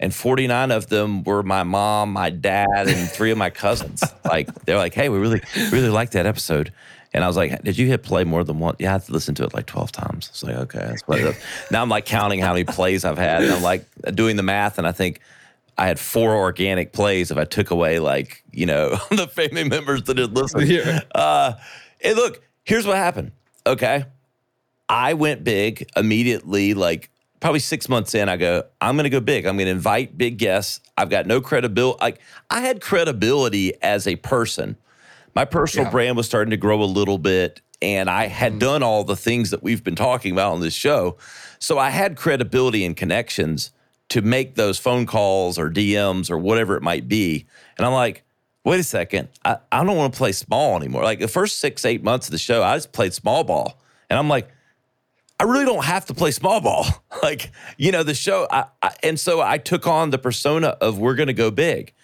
[0.00, 4.02] And 49 of them were my mom, my dad, and three of my cousins.
[4.24, 5.40] Like they're like, "Hey, we really,
[5.72, 6.72] really like that episode."
[7.12, 9.44] And I was like, "Did you hit play more than one?" Yeah, I had to
[9.44, 10.28] it like 12 times.
[10.28, 11.36] It's like, okay, that's what it is.
[11.72, 13.42] Now I'm like counting how many plays I've had.
[13.42, 15.20] And I'm like doing the math, and I think
[15.80, 20.02] I had four organic plays if I took away like you know the family members
[20.04, 20.68] that had listened.
[20.68, 21.00] Yeah.
[21.14, 21.54] Uh,
[22.04, 23.32] and look, here's what happened.
[23.66, 24.04] Okay,
[24.88, 26.74] I went big immediately.
[26.74, 29.46] Like probably six months in, I go, I'm going to go big.
[29.46, 30.80] I'm going to invite big guests.
[30.98, 31.98] I've got no credibility.
[32.00, 34.76] Like I had credibility as a person.
[35.34, 35.92] My personal Yeah.
[35.92, 39.50] brand was starting to grow a little bit, and I had done all the things
[39.50, 41.16] that we've been talking about on this show.
[41.58, 43.70] So I had credibility and connections
[44.10, 47.46] to make those phone calls or DMs or whatever it might be.
[47.78, 48.24] And I'm like,
[48.64, 51.02] wait a second, I, I don't want to play small anymore.
[51.02, 53.80] Like the first six, eight months of the show, I just played small ball.
[54.10, 54.48] And I'm like,
[55.38, 56.86] I really don't have to play small ball.
[57.22, 58.46] like, you know, the show.
[58.50, 61.94] I, I, and so I took on the persona of we're going to go big.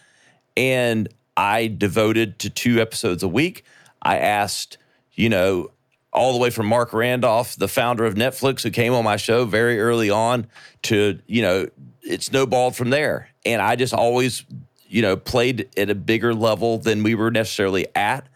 [0.56, 3.64] And I devoted to two episodes a week.
[4.00, 4.78] I asked,
[5.12, 5.70] you know,
[6.14, 9.44] all the way from Marc Randolph, the founder of Netflix, who came on my show
[9.44, 10.46] very early on,
[10.84, 11.66] to, you know,
[12.06, 13.30] it snowballed from there.
[13.44, 14.44] And I just always,
[14.88, 18.28] you know, played at a bigger level than we were necessarily at.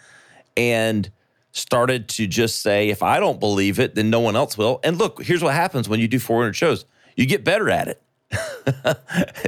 [0.57, 1.11] And
[1.53, 4.81] started to just say, if I don't believe it, then no one else will.
[4.85, 6.85] And look, here's what happens when you do 400 shows
[7.17, 8.03] you get better at it.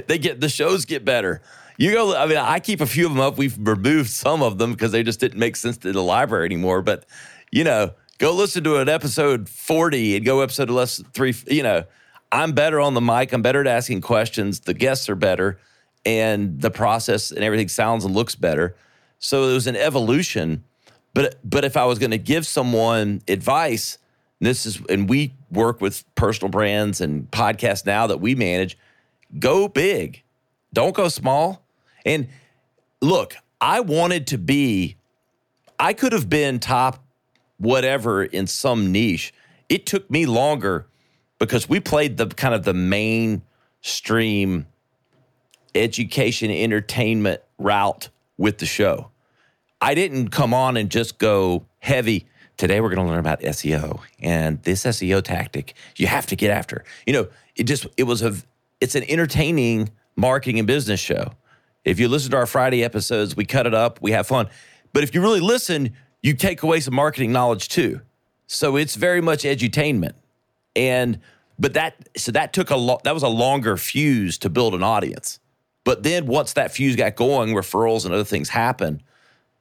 [0.08, 1.40] they get the shows get better.
[1.78, 3.38] You go, I mean, I keep a few of them up.
[3.38, 6.82] We've removed some of them because they just didn't make sense to the library anymore.
[6.82, 7.06] But,
[7.50, 11.84] you know, go listen to an episode 40 and go episode less three, you know,
[12.32, 13.32] I'm better on the mic.
[13.32, 14.60] I'm better at asking questions.
[14.60, 15.58] The guests are better
[16.04, 18.74] and the process and everything sounds and looks better.
[19.18, 20.64] So it was an evolution
[21.14, 23.98] but but if I was going to give someone advice,
[24.40, 28.78] this is and we work with personal brands and podcasts now that we manage,
[29.38, 30.22] go big.
[30.72, 31.64] Don't go small.
[32.06, 32.28] And
[33.00, 34.96] look, I wanted to be
[35.78, 37.04] I could have been top
[37.58, 39.34] whatever in some niche.
[39.68, 40.86] It took me longer
[41.46, 44.66] because we played the kind of the mainstream
[45.74, 49.10] education entertainment route with the show.
[49.80, 52.26] I didn't come on and just go heavy.
[52.56, 56.52] Today we're going to learn about SEO and this SEO tactic you have to get
[56.52, 56.84] after.
[57.06, 58.36] You know, it just it was a
[58.80, 61.32] it's an entertaining marketing and business show.
[61.84, 64.48] If you listen to our Friday episodes, we cut it up, we have fun.
[64.92, 68.00] But if you really listen, you take away some marketing knowledge too.
[68.46, 70.12] So it's very much edutainment.
[70.76, 71.18] And
[71.58, 74.82] but that so that took a lot that was a longer fuse to build an
[74.82, 75.38] audience.
[75.84, 79.02] But then once that fuse got going, referrals and other things happen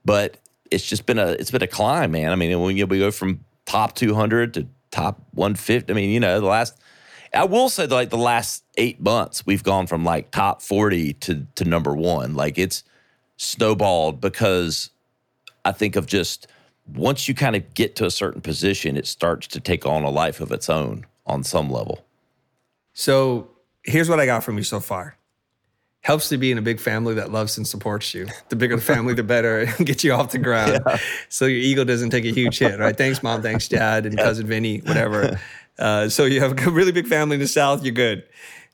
[0.05, 0.37] but
[0.69, 2.31] it's just been a it's been a climb, man.
[2.31, 6.19] I mean, when you, we go from top 200 to top 150, I mean, you
[6.19, 6.79] know, the last
[7.33, 11.13] I will say that like the last eight months, we've gone from like top 40
[11.13, 12.33] to to number one.
[12.33, 12.83] Like it's
[13.37, 14.89] snowballed because
[15.65, 16.47] I think of just
[16.87, 20.09] once you kind of get to a certain position, it starts to take on a
[20.09, 22.05] life of its own on some level.
[22.93, 23.49] So
[23.83, 25.17] here's what I got from you so far
[26.01, 28.27] helps to be in a big family that loves and supports you.
[28.49, 29.65] The bigger the family, the better.
[29.83, 30.97] Get you off the ground, yeah.
[31.29, 32.79] so your ego doesn't take a huge hit.
[32.79, 32.97] Right?
[32.97, 33.41] Thanks, mom.
[33.41, 34.23] Thanks, dad, and yeah.
[34.23, 35.39] cousin Vinny, whatever.
[35.79, 37.83] Uh, so you have a really big family in the South.
[37.83, 38.23] You're good.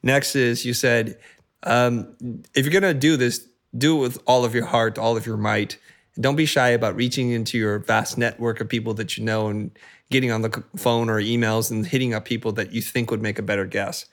[0.04, 1.18] Next is you said,
[1.64, 2.14] um,
[2.54, 5.38] if you're gonna do this, do it with all of your heart, all of your
[5.38, 5.78] might.
[6.20, 9.72] Don't be shy about reaching into your vast network of people that you know and
[10.10, 13.38] getting on the phone or emails and hitting up people that you think would make
[13.38, 14.06] a better guess.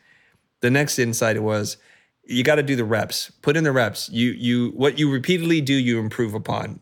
[0.61, 1.77] The next insight was
[2.25, 3.31] you got to do the reps.
[3.43, 4.09] Put in the reps.
[4.11, 6.81] You you what you repeatedly do, you improve upon.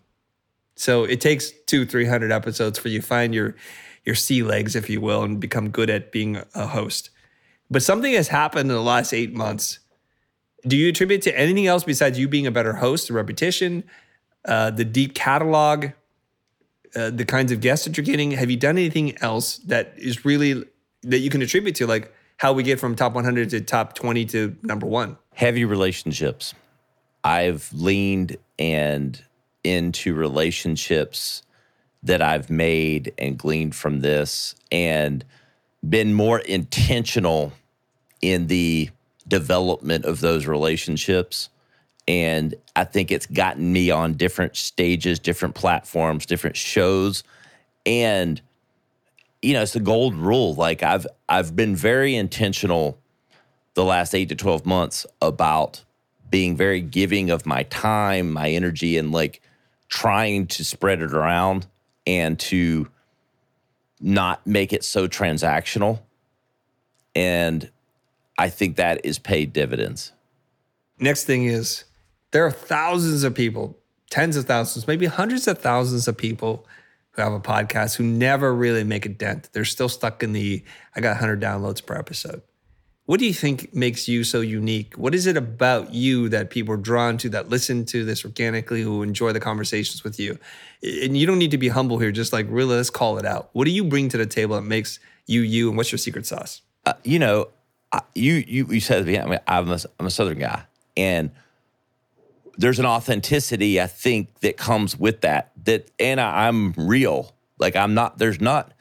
[0.77, 3.57] So it takes two, three hundred episodes for you find your
[4.05, 7.11] your sea legs, if you will, and become good at being a host.
[7.71, 9.79] But something has happened in the last eight months.
[10.67, 13.85] Do you attribute to anything else besides you being a better host, repetition,
[14.45, 15.87] uh, the deep catalog,
[16.95, 18.33] uh, the kinds of guests that you're getting?
[18.33, 20.65] Have you done anything else that is really
[21.03, 24.25] that you can attribute to, like how we get from top 100 to top 20
[24.27, 25.17] to number one?
[25.35, 26.55] heavy relationships.
[27.25, 29.23] I've leaned and
[29.65, 31.43] into relationships
[32.03, 35.25] that I've made and gleaned from this and
[35.89, 37.53] been more intentional
[38.21, 38.91] in the
[39.27, 41.49] development of those relationships.
[42.09, 47.23] And I think it's gotten me on different stages, different platforms, different shows.
[47.87, 48.41] And,
[49.41, 50.55] you know, it's a gold rule.
[50.55, 52.99] Like I've I've been very intentional
[53.75, 55.85] the last eight to 12 months about
[56.31, 59.41] being very giving of my time, my energy, and like
[59.88, 61.67] trying to spread it around
[62.07, 62.88] and to
[64.01, 66.01] not make it so transactional.
[67.15, 67.71] And
[68.38, 70.12] I think that is paid dividends.
[70.99, 71.85] Next thing is
[72.33, 73.79] there are thousands of people,
[74.11, 76.66] tens of thousands, maybe hundreds of thousands of people
[77.12, 79.51] who have a podcast who never really make a dent.
[79.53, 80.64] They're still stuck in the
[80.97, 82.42] I got 100 downloads per episode.
[83.05, 84.95] What do you think makes you so unique?
[84.95, 88.81] What is it about you that people are drawn to, that listen to this organically,
[88.81, 90.38] who enjoy the conversations with you?
[90.83, 93.51] And you don't need to be humble here, just like really, let's call it out.
[93.53, 96.27] What do you bring to the table that makes you you, and what's your secret
[96.27, 96.62] sauce?
[96.87, 97.49] Uh, you know,
[98.14, 100.63] you you you said at I mean, I'm a, I'm a Southern guy,
[100.96, 101.33] and
[102.57, 105.53] there's an authenticity I think that comes with that.
[105.65, 107.35] That and I, I'm real.
[107.59, 108.19] Like I'm not.
[108.19, 108.73] There's not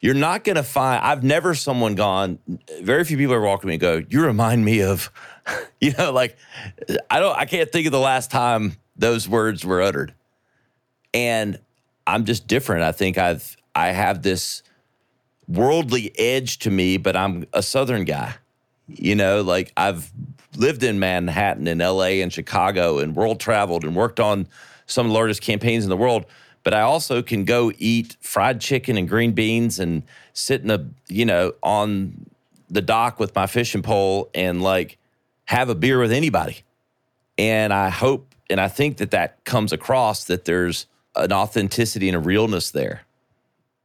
[0.00, 2.38] you're not to find, I've never someone gone,
[2.80, 5.10] very few people are walking to me and go, you remind me of,
[5.80, 6.36] you know, like,
[7.10, 10.14] I don't, I can't think of the last time those words were uttered.
[11.14, 11.58] And
[12.06, 12.82] I'm just different.
[12.82, 14.62] I think I've, I have this
[15.48, 18.34] worldly edge to me, but I'm a Southern guy.
[18.86, 20.12] You know, like I've
[20.56, 24.46] lived in Manhattan and LA and Chicago and world traveled and worked on
[24.86, 26.26] some of the largest campaigns in the world
[26.66, 30.02] but I also can go eat fried chicken and green beans and
[30.32, 32.26] sit in a, you know, on
[32.68, 34.98] the dock with my fishing pole and like
[35.44, 36.64] have a beer with anybody.
[37.38, 42.16] And I hope and I think that that comes across that there's an authenticity and
[42.16, 43.02] a realness there.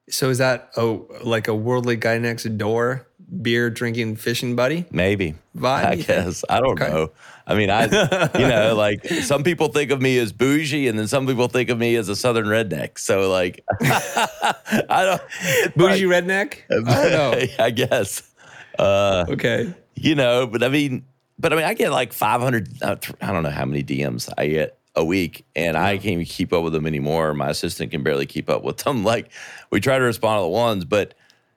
[0.10, 3.06] So is that oh like a worldly guy next door,
[3.42, 4.86] beer drinking fishing buddy?
[4.92, 5.36] Maybe.
[5.58, 6.44] Vibe, I guess.
[6.50, 6.92] I don't Okay.
[6.92, 7.12] know.
[7.48, 11.08] I mean, I, you know, like some people think of me as bougie and then
[11.08, 12.98] some people think of me as a Southern redneck.
[13.00, 16.58] So, like, I don't, Bougie like- redneck?
[16.72, 17.64] I don't know.
[17.64, 18.32] I guess.
[18.78, 19.74] Uh, Okay.
[19.96, 21.06] you know, but I mean,
[21.40, 24.48] but I mean, I get like 500, uh, I don't know how many DMs I
[24.48, 27.34] get a week, and I can't even keep up with them anymore.
[27.34, 29.04] My assistant can barely keep up with them.
[29.04, 29.32] Like,
[29.72, 31.14] we try to respond to the ones, but,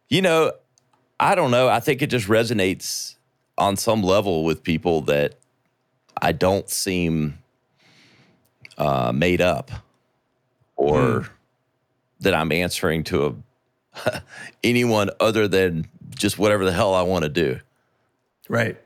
[0.08, 0.52] you know,
[1.24, 1.68] I don't know.
[1.68, 3.14] I think it just resonates
[3.56, 5.36] on some level with people that
[6.20, 7.38] I don't seem
[8.76, 9.70] uh, made up
[10.76, 11.26] or
[12.20, 13.42] that I'm answering to
[14.04, 14.22] a,
[14.64, 17.58] anyone other than just whatever the hell I want to do.
[18.50, 18.76] Right.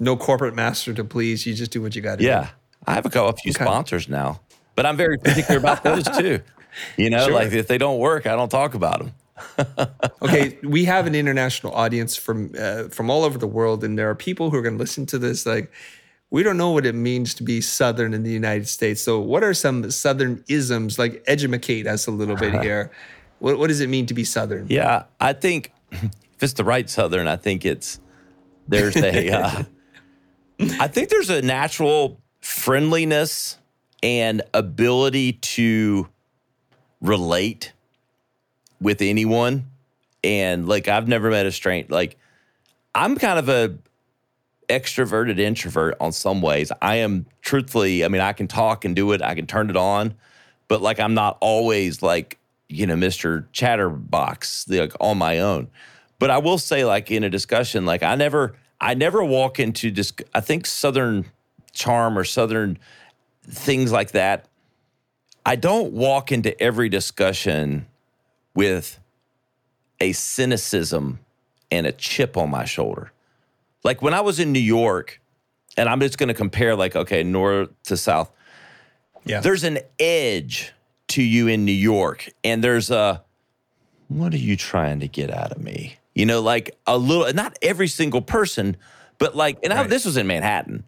[0.00, 1.44] No corporate master to please.
[1.46, 2.24] You just do what you got to do.
[2.26, 2.48] Yeah.
[2.86, 3.64] I have a couple, a few Okay.
[3.64, 4.40] sponsors now,
[4.76, 6.40] but I'm very particular about those too.
[6.96, 7.34] You know, Sure.
[7.34, 9.12] like if they don't work, I don't talk about them.
[10.22, 10.58] Okay.
[10.62, 14.14] We have an international audience from uh, from all over the world, and there are
[14.14, 15.46] people who are going to listen to this.
[15.46, 15.70] Like,
[16.30, 19.00] we don't know what it means to be Southern in the United States.
[19.00, 20.98] So, what are some Southern isms?
[20.98, 22.90] Like, educate us a little bit here.
[23.38, 24.66] What, what does it mean to be Southern?
[24.68, 28.00] Yeah, I think if it's the right Southern, I think it's
[28.66, 29.62] there's a uh,
[30.80, 33.58] I think there's a natural friendliness
[34.02, 36.08] and ability to
[37.00, 37.72] relate
[38.80, 39.70] with anyone.
[40.24, 42.16] And like I've never met a stranger like
[42.94, 43.76] I'm kind of a
[44.68, 46.72] extroverted introvert on some ways.
[46.82, 49.76] I am truthfully, I mean, I can talk and do it, I can turn it
[49.76, 50.14] on,
[50.68, 53.46] but like I'm not always like, you know, Mr.
[53.52, 55.68] Chatterbox, like on my own.
[56.18, 59.90] But I will say, like in a discussion, like I never, I never walk into
[59.90, 61.26] dis- I think Southern
[61.72, 62.78] charm or Southern
[63.46, 64.46] things like that.
[65.44, 67.86] I don't walk into every discussion
[68.56, 68.98] with
[70.00, 71.20] a cynicism
[71.70, 73.12] and a chip on my shoulder.
[73.84, 75.20] Like when I was in New York,
[75.76, 78.30] and I'm just going to compare, like, okay, north to south,
[79.24, 79.40] Yeah.
[79.40, 80.72] there's an edge
[81.08, 83.22] to you in New York, and there's a,
[84.08, 85.96] what are you trying to get out of me?
[86.14, 88.76] You know, like a little, not every single person,
[89.18, 90.84] but like, and I, this was in Manhattan.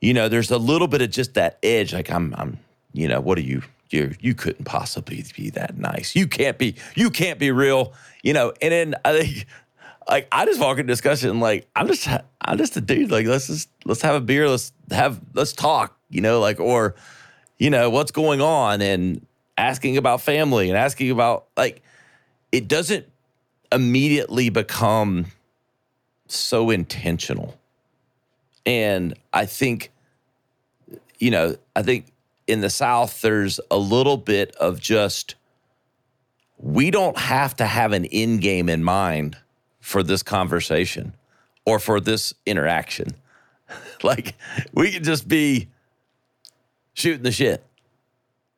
[0.00, 1.94] You know, there's a little bit of just that edge.
[1.94, 2.58] Like I'm, I'm,
[2.92, 3.62] you know, what are you?
[3.90, 6.16] You you couldn't possibly be that nice.
[6.16, 6.74] You can't be.
[6.94, 7.92] You can't be real.
[8.22, 8.52] You know.
[8.60, 9.46] And then I think,
[10.08, 11.40] like, I just walk in discussion.
[11.40, 12.08] Like, I'm just,
[12.40, 13.10] I'm just a dude.
[13.10, 14.48] Like, let's just let's have a beer.
[14.48, 15.96] Let's have let's talk.
[16.10, 16.94] You know, like or,
[17.58, 19.24] you know, what's going on and
[19.58, 21.82] asking about family and asking about like,
[22.52, 23.06] it doesn't
[23.72, 25.26] immediately become
[26.28, 27.58] so intentional.
[28.64, 29.92] And I think,
[31.18, 32.06] you know, I think
[32.46, 35.34] in the South, there's a little bit of just,
[36.58, 39.36] we don't have to have an end game in mind
[39.80, 41.14] for this conversation
[41.64, 43.08] or for this interaction.
[44.02, 44.34] like,
[44.72, 45.68] we can just be
[46.94, 47.64] shooting the shit.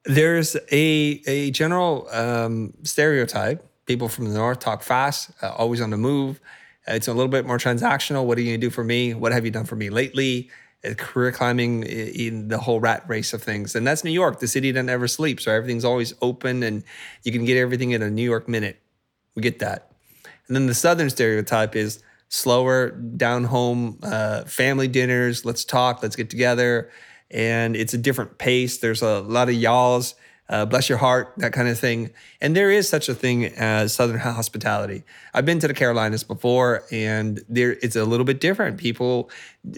[0.05, 3.64] There's a a general um, stereotype.
[3.84, 6.41] People from the north talk fast, uh, always on the move.
[6.86, 8.24] It's a little bit more transactional.
[8.24, 9.12] What are you gonna do for me?
[9.12, 10.51] What have you done for me lately?
[10.84, 14.46] Uh, career climbing in the whole rat race of things, and that's New York, the
[14.46, 15.42] city that never sleeps.
[15.44, 16.84] So everything's always open, and
[17.24, 18.80] you can get everything in a New York minute.
[19.34, 19.90] We get that.
[20.46, 25.44] And then the southern stereotype is slower, down home, uh, family dinners.
[25.44, 26.00] Let's talk.
[26.02, 26.90] Let's get together.
[27.30, 28.78] And it's a different pace.
[28.78, 30.14] There's a lot of y'alls.
[30.49, 32.11] Uh, bless your heart, that kind of thing.
[32.40, 35.05] And there is such a thing as Southern hospitality.
[35.34, 38.78] I've been to the Carolinas before, and there it's a little bit different.
[38.78, 39.30] People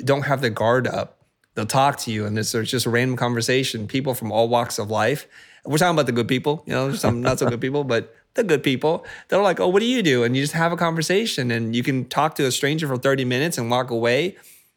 [0.04, 1.18] don't have their guard up.
[1.54, 3.88] They'll talk to you, and there's just a random conversation.
[3.88, 5.26] People from all walks of life.
[5.64, 8.44] We're talking about the good people, you know, some not so good people, but the
[8.44, 9.04] good people.
[9.28, 10.22] They're like, oh, what do you do?
[10.22, 13.24] And you just have a conversation, and you can talk to a stranger for 30
[13.24, 14.36] minutes and walk away,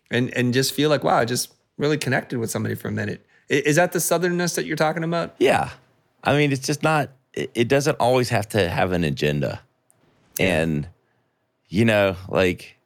[0.09, 3.25] and and just feel like, wow, I just really connected with somebody for a minute.
[3.49, 5.35] Is that the southernness that you're talking about?
[5.37, 5.69] Yeah.
[6.23, 9.61] I mean, it's just not, it, it doesn't always have to have an agenda.
[10.39, 10.87] And,
[11.69, 12.77] you know, like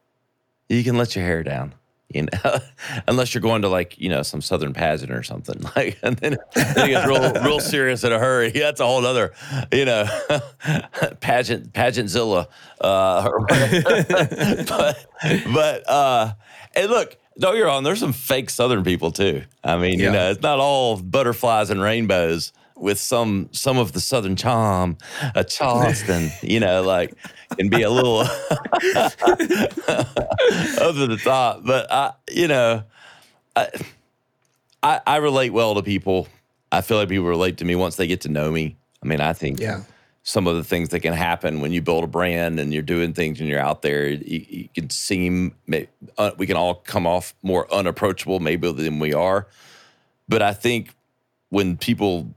[0.68, 1.74] you can let your hair down,
[2.12, 2.58] you know,
[3.08, 5.62] unless you're going to like, you know, some Southern pageant or something.
[5.76, 8.50] Like, and then, then it gets real, real serious in a hurry.
[8.50, 9.32] That's a whole other,
[9.72, 10.06] you know,
[11.20, 12.48] pageant, pageantzilla.
[12.80, 13.30] Uh,
[14.68, 15.06] but,
[15.52, 16.32] but, uh,
[16.74, 17.84] and look, no, you're on.
[17.84, 19.42] there's some fake Southern people too.
[19.62, 20.06] I mean, Yeah.
[20.06, 24.96] you know, it's not all butterflies and rainbows with some some of the southern charm,
[25.34, 27.14] a Charleston, you know, like
[27.58, 28.18] and be a little
[30.80, 31.60] over the top.
[31.64, 32.84] But I, you know,
[33.56, 33.68] I,
[34.82, 36.28] I I relate well to people.
[36.70, 38.76] I feel like people relate to me once they get to know me.
[39.02, 39.82] I mean, I think Yeah.
[40.22, 43.14] some of the things that can happen when you build a brand and you're doing
[43.14, 44.08] things and you're out there.
[44.08, 45.54] You, you can seem
[46.18, 49.46] uh, we can all come off more unapproachable maybe than we are,
[50.28, 50.94] but I think
[51.50, 52.34] when people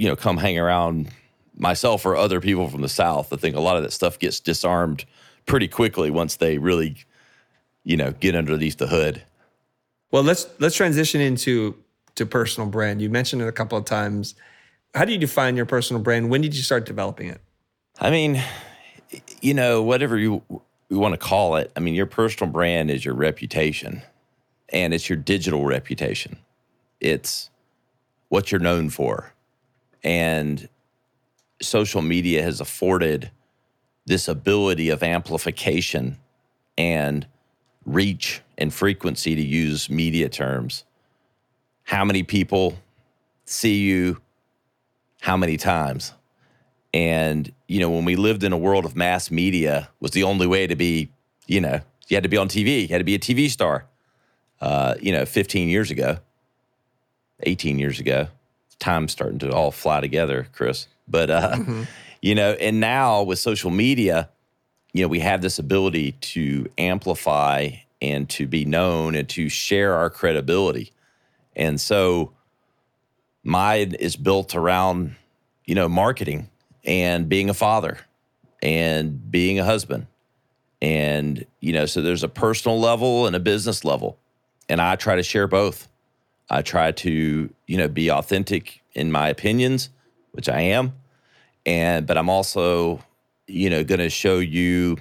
[0.00, 1.10] you know come hang around
[1.54, 4.40] myself or other people from the South, I think a lot of that stuff gets
[4.40, 5.04] disarmed
[5.44, 6.96] pretty quickly once they really
[7.84, 9.22] you know get underneath the hood.
[10.10, 11.76] Well, let's let's transition into
[12.14, 13.02] to personal brand.
[13.02, 14.34] You mentioned it a couple of times.
[14.94, 16.30] How do you define your personal brand?
[16.30, 17.42] When did you start developing it?
[18.00, 18.42] I mean,
[19.42, 20.42] you know, whatever you,
[20.88, 24.02] you want to call it, I mean, your personal brand is your reputation
[24.70, 26.38] and it's your digital reputation.
[27.00, 27.50] It's
[28.30, 29.34] what you're known for.
[30.02, 30.68] And
[31.60, 33.30] social media has afforded
[34.06, 36.18] this ability of amplification
[36.76, 37.26] and
[37.84, 40.84] reach and frequency to use media terms.
[41.84, 42.78] How many people
[43.44, 44.20] see you?
[45.20, 46.12] How many times?
[46.92, 50.46] And, you know, when we lived in a world of mass media was the only
[50.46, 51.10] way to be,
[51.46, 53.86] you know, you had to be on TV, you had to be a TV star.
[54.60, 56.18] Uh, you know, 15 years ago,
[57.44, 58.28] 18 years ago.
[58.80, 60.88] Time's starting to all fly together, Chris.
[61.06, 61.58] But uh,
[62.22, 64.28] you know, and now with social media,
[64.92, 67.70] you know, we have this ability to amplify
[68.02, 70.92] and to be known and to share our credibility.
[71.54, 72.32] And so
[73.42, 75.16] mine is built around,
[75.64, 76.48] you know, marketing
[76.84, 77.98] and being a father
[78.62, 80.06] and being a husband.
[80.82, 84.18] And, you know, so there's a personal level and a business level.
[84.68, 85.89] And I try to share both.
[86.50, 89.90] I try to, you know, be authentic in my opinions,
[90.32, 90.94] which I am.
[91.64, 93.00] And, but I'm also,
[93.46, 94.98] you know, going to show you,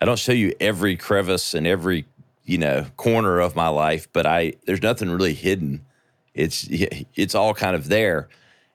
[0.00, 2.04] I don't show you every crevice and every,
[2.44, 5.86] you know, corner of my life, but I, there's nothing really hidden.
[6.34, 6.66] It's,
[7.14, 8.28] it's all kind of there.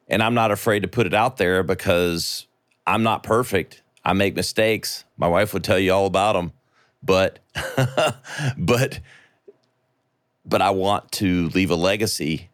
[0.08, 2.48] And I'm not afraid to put it out there because
[2.88, 3.82] I'm not perfect.
[4.04, 5.04] I make mistakes.
[5.18, 6.54] My wife would tell you all about them,
[7.04, 7.40] but,
[8.58, 9.00] but,
[10.52, 12.50] but I want to leave a legacy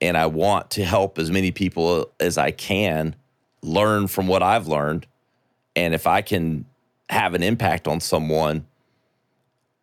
[0.00, 3.14] and I want to help as many people as I can
[3.62, 5.06] learn from what I've learned.
[5.76, 6.64] And if I can
[7.10, 8.66] have an impact on someone,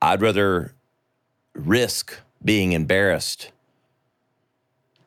[0.01, 0.73] I'd rather
[1.53, 3.51] risk being embarrassed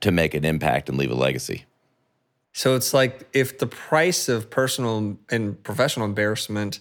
[0.01, 1.65] to make an impact and leave a legacy.
[2.53, 6.79] So it's like if the price of personal and professional embarrassment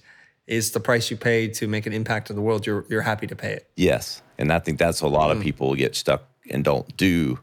[0.47, 3.27] is the price you pay to make an impact in the world, you're you're happy
[3.27, 3.69] to pay it.
[3.75, 4.21] Yes.
[4.37, 5.43] And I think that's a lot of mm.
[5.43, 7.39] people get stuck and don't do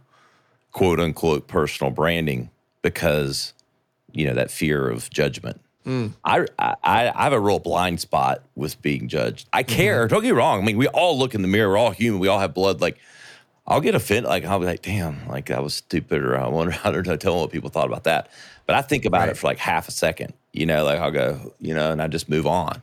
[0.72, 2.51] quote unquote personal branding
[2.82, 3.53] because,
[4.12, 5.61] you know, that fear of judgment.
[5.86, 6.12] Mm.
[6.24, 6.76] I, I
[7.14, 9.48] I have a real blind spot with being judged.
[9.53, 9.76] I mm-hmm.
[9.76, 10.09] care.
[10.09, 10.61] Don't get me wrong.
[10.61, 11.70] I mean, we all look in the mirror.
[11.70, 12.20] We're all human.
[12.20, 12.82] We all have blood.
[12.82, 12.98] Like,
[13.66, 14.28] I'll get offended.
[14.28, 16.22] Like, I'll be like, damn, like that was stupid.
[16.22, 18.28] Or I wonder, I don't know, tell what people thought about that.
[18.66, 19.28] But I think about Right.
[19.30, 22.09] it for like half a second, you know, like I'll go, you know, and I
[22.09, 22.82] just move on.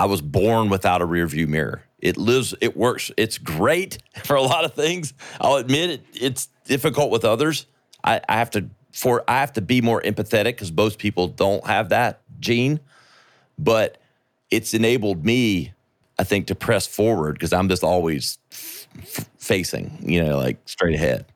[0.00, 1.82] I was born without a rear view mirror.
[1.98, 3.10] It lives, it works.
[3.18, 5.12] It's great for a lot of things.
[5.38, 7.66] I'll admit it, it's difficult with others.
[8.02, 11.66] I, I have to for I have to be more empathetic because most people don't
[11.66, 12.80] have that gene.
[13.58, 13.98] But
[14.50, 15.74] it's enabled me,
[16.18, 20.94] I think, to press forward because I'm just always f- facing, you know, like straight
[20.94, 21.26] ahead.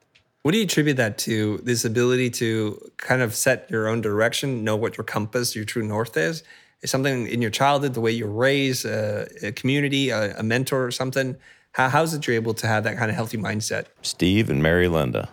[0.40, 1.58] What do you attribute that to?
[1.58, 5.86] This ability to kind of set your own direction, know what your compass, your true
[5.86, 6.42] north is?
[6.84, 10.42] Is something in your childhood, the way you were raised, uh, a community, a, a
[10.42, 11.34] mentor, or something?
[11.72, 13.86] How, how's it you're able to have that kind of healthy mindset?
[14.02, 15.30] Steve and Mary Linda.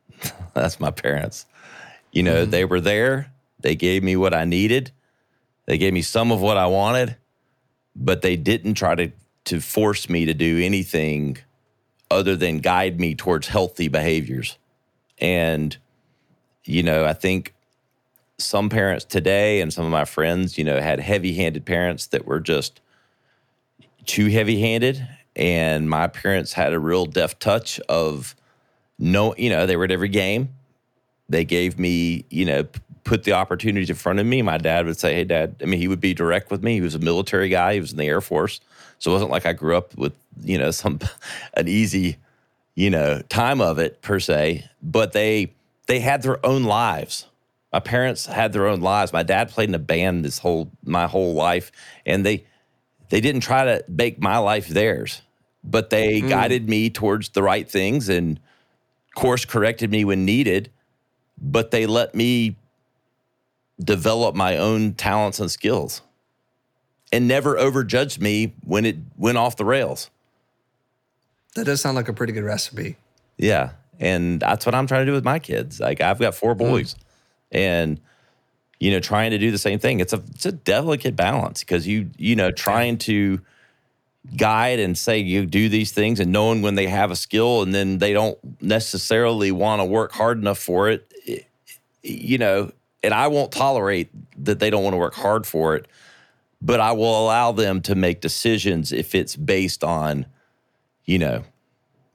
[0.54, 1.44] That's my parents.
[2.12, 3.32] You know, they were there.
[3.58, 4.92] They gave me what I needed.
[5.66, 7.16] They gave me some of what I wanted,
[7.96, 9.10] but they didn't try to
[9.46, 11.36] to force me to do anything
[12.12, 14.56] other than guide me towards healthy behaviors.
[15.18, 15.76] And
[16.64, 17.54] you know, I think
[18.42, 22.40] some parents today and some of my friends, you know, had heavy-handed parents that were
[22.40, 22.80] just
[24.04, 28.36] too heavy-handed and my parents had a real deft touch of
[28.98, 30.50] no, you know, they were at every game.
[31.28, 32.66] They gave me, you know,
[33.04, 34.42] put the opportunities in front of me.
[34.42, 36.74] My dad would say, "Hey, Dad." I mean, he would be direct with me.
[36.74, 37.74] He was a military guy.
[37.74, 38.60] He was in the Air Force,
[38.98, 40.12] so it wasn't like I grew up with,
[40.42, 41.00] you know, some
[41.54, 42.18] an easy,
[42.74, 44.68] you know, time of it per se.
[44.82, 45.52] But they
[45.86, 47.26] they had their own lives.
[47.72, 49.12] My parents had their own lives.
[49.12, 51.72] My dad played in a band this whole my whole life,
[52.04, 52.46] and they
[53.08, 55.22] they didn't try to make my life theirs,
[55.64, 56.28] but they mm-hmm.
[56.28, 58.40] guided me towards the right things and
[59.14, 60.70] course corrected me when needed.
[61.38, 62.56] but they let me
[63.82, 66.02] develop my own talents and skills
[67.12, 70.08] and never overjudged me when it went off the rails.
[71.56, 72.96] That does sound like a pretty good recipe.
[73.36, 73.70] Yeah.
[73.98, 75.80] And that's what I'm trying to do with my kids.
[75.80, 76.58] Like I've got four mm.
[76.58, 76.94] boys
[77.52, 78.00] and
[78.82, 80.00] you know, trying to do the same thing.
[80.00, 83.40] It's a it's a delicate balance because you, you know, trying to
[84.36, 87.72] guide and say you do these things and knowing when they have a skill and
[87.72, 91.46] then they don't necessarily want to work hard enough for it, it
[92.02, 92.72] you know,
[93.04, 94.10] and I won't tolerate
[94.44, 95.86] that they don't want to work hard for it,
[96.60, 100.26] but I will allow them to make decisions if it's based on,
[101.04, 101.44] you know,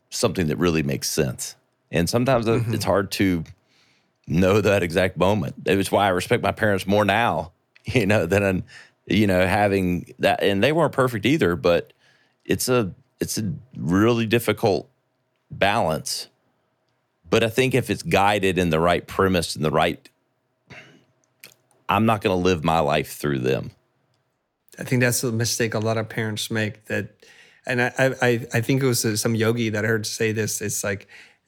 [0.10, 1.56] something that really makes sense.
[1.92, 2.74] And sometimes Mm-hmm.
[2.74, 3.46] it's hard to
[4.28, 5.56] know that exact moment.
[5.66, 7.52] It's why I respect my parents more now,
[7.86, 8.64] you know, than
[9.06, 10.44] you know having that.
[10.44, 11.94] And they weren't perfect either, but
[12.46, 14.90] it's a it's a really difficult
[15.50, 16.28] balance.
[17.30, 20.10] But I think if it's guided in the right premise and the right,
[21.90, 23.72] I'm not going to live my life through them.
[24.80, 26.86] I think that's a mistake a lot of parents make.
[26.86, 27.10] That,
[27.66, 30.62] and I, I, I think it was uh, some yogi that I heard say this.
[30.62, 31.08] It's like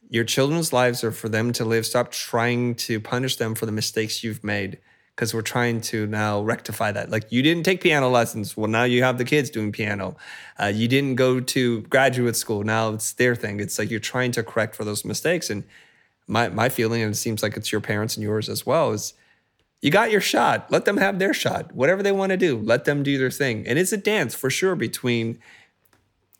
[0.09, 1.85] your children's lives are for them to live.
[1.85, 4.79] Stop trying to punish them for the mistakes you've made,
[5.15, 7.09] because we're trying to now rectify that.
[7.09, 10.15] Like you didn't take piano lessons, well now you have the kids doing piano.
[10.57, 13.59] Uh, you didn't go to graduate school, now it's their thing.
[13.59, 15.49] It's like you're trying to correct for those mistakes.
[15.49, 15.63] And
[16.25, 19.13] my my feeling, and it seems like it's your parents and yours as well, is
[19.81, 20.71] you got your shot.
[20.71, 21.73] Let them have their shot.
[21.73, 23.67] Whatever they want to do, let them do their thing.
[23.67, 25.39] And it's a dance for sure between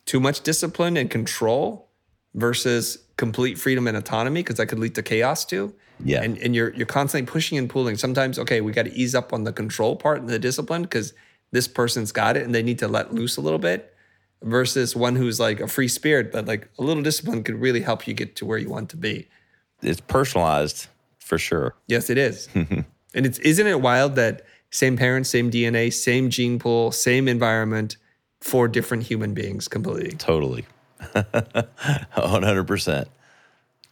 [0.05, 1.88] too much discipline and control
[2.33, 5.73] versus complete freedom and autonomy, because that could lead to chaos too.
[6.03, 6.21] Yeah.
[6.21, 7.97] And and you're you're constantly pushing and pulling.
[7.97, 11.13] Sometimes, okay, we got to ease up on the control part and the discipline because
[11.51, 13.93] this person's got it and they need to let loose a little bit.
[14.41, 18.07] Versus one who's like a free spirit, but like a little discipline could really help
[18.07, 19.27] you get to where you want to be.
[19.81, 20.87] It's personalized
[21.19, 21.75] for sure.
[21.87, 22.47] Yes, it is.
[22.55, 27.97] and it's isn't it wild that same parents, same DNA, same gene pool, same environment,
[28.39, 30.11] four different human beings completely.
[30.11, 30.65] Totally.
[32.15, 33.05] 100%.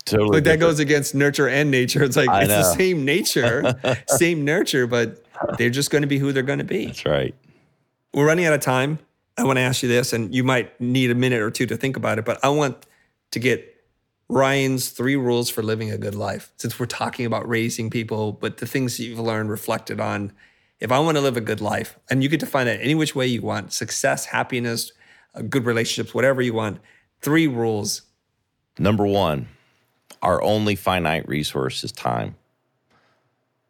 [0.06, 0.30] Totally.
[0.30, 2.04] Like that goes against nurture and nature.
[2.04, 3.78] It's like I it's the same nature,
[4.08, 5.26] same nurture, but
[5.58, 6.86] they're just going to be who they're going to be.
[6.86, 7.36] That's right.
[8.14, 9.00] We're running out of time.
[9.38, 11.78] I want to ask you this, and you might need a minute or two to
[11.78, 12.86] think about it, but I want
[13.32, 13.76] to get
[14.30, 16.52] Ryan's three rules for living a good life.
[16.58, 20.32] Since we're talking about raising people, but the things that you've learned reflected on
[20.80, 22.94] if I want to live a good life, and you get to find that any
[22.94, 24.92] which way you want success, happiness,
[25.34, 26.80] uh, good relationships, whatever you want.
[27.22, 28.04] Three rules.
[28.80, 29.48] Number one,
[30.22, 32.36] our only finite resource is time.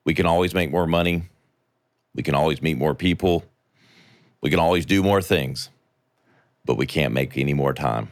[0.03, 1.23] We can always make more money.
[2.13, 3.45] We can always meet more people.
[4.41, 5.69] We can always do more things,
[6.65, 8.11] but we can't make any more time.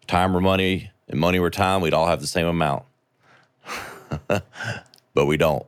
[0.00, 2.84] If time or money and money or time, we'd all have the same amount.
[4.26, 5.66] but we don't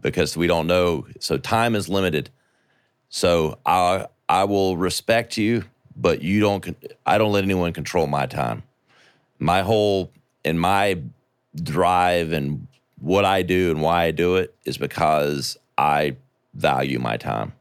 [0.00, 1.06] because we don't know.
[1.20, 2.30] So time is limited.
[3.08, 5.64] So I I will respect you,
[5.96, 6.76] but you don't.
[7.04, 8.62] I don't let anyone control my time.
[9.38, 10.12] My whole
[10.44, 11.00] and my
[11.54, 12.66] drive and
[13.00, 16.16] what I do and why I do it is because I
[16.54, 17.52] value my time,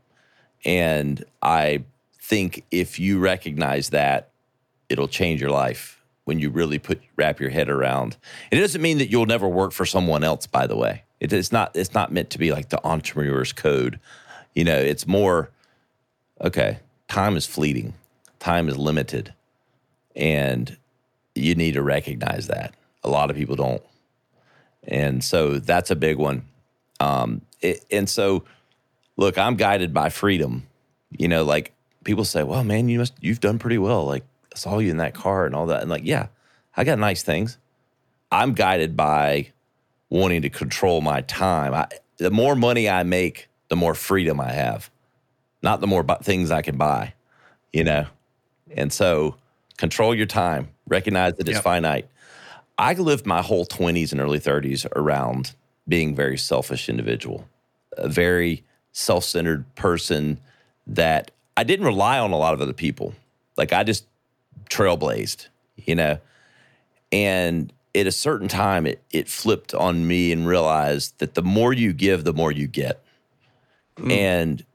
[0.63, 1.83] and I
[2.21, 4.31] think if you recognize that,
[4.89, 8.17] it'll change your life when you really put wrap your head around.
[8.51, 10.47] It doesn't mean that you'll never work for someone else.
[10.47, 11.71] By the way, it, it's not.
[11.75, 13.99] It's not meant to be like the entrepreneur's code.
[14.53, 15.51] You know, it's more
[16.41, 16.79] okay.
[17.07, 17.93] Time is fleeting.
[18.39, 19.33] Time is limited,
[20.15, 20.77] and
[21.33, 22.73] you need to recognize that.
[23.03, 23.83] A lot of people don't,
[24.83, 26.45] and so that's a big one.
[26.99, 28.43] Um, it, and so,
[29.17, 30.67] look, I'm guided by freedom.
[31.11, 31.73] You know, like
[32.03, 34.23] people say, "Well, man, you must you've done pretty well." Like
[34.53, 36.27] I saw you in that car and all that, and like, yeah,
[36.75, 37.57] I got nice things.
[38.31, 39.51] I'm guided by
[40.09, 41.73] wanting to control my time.
[41.73, 44.89] I, the more money I make, the more freedom I have,
[45.61, 47.13] not the more bu- things I can buy.
[47.73, 48.05] You know,
[48.75, 49.35] and so
[49.77, 50.69] control your time.
[50.87, 51.63] Recognize that it's Yep.
[51.63, 52.07] finite.
[52.77, 55.55] I lived my whole 20s and early 30s around
[55.87, 57.47] being a very selfish individual,
[57.97, 60.39] a very self-centered person
[60.85, 63.15] that I didn't rely on a lot of other people.
[63.57, 64.05] Like I just
[64.69, 65.47] trailblazed,
[65.77, 66.19] you know.
[67.11, 71.71] And at a certain time it it flipped on me and realized that the more
[71.71, 73.01] you give, the more you get.
[73.97, 74.11] Mm.
[74.11, 74.65] And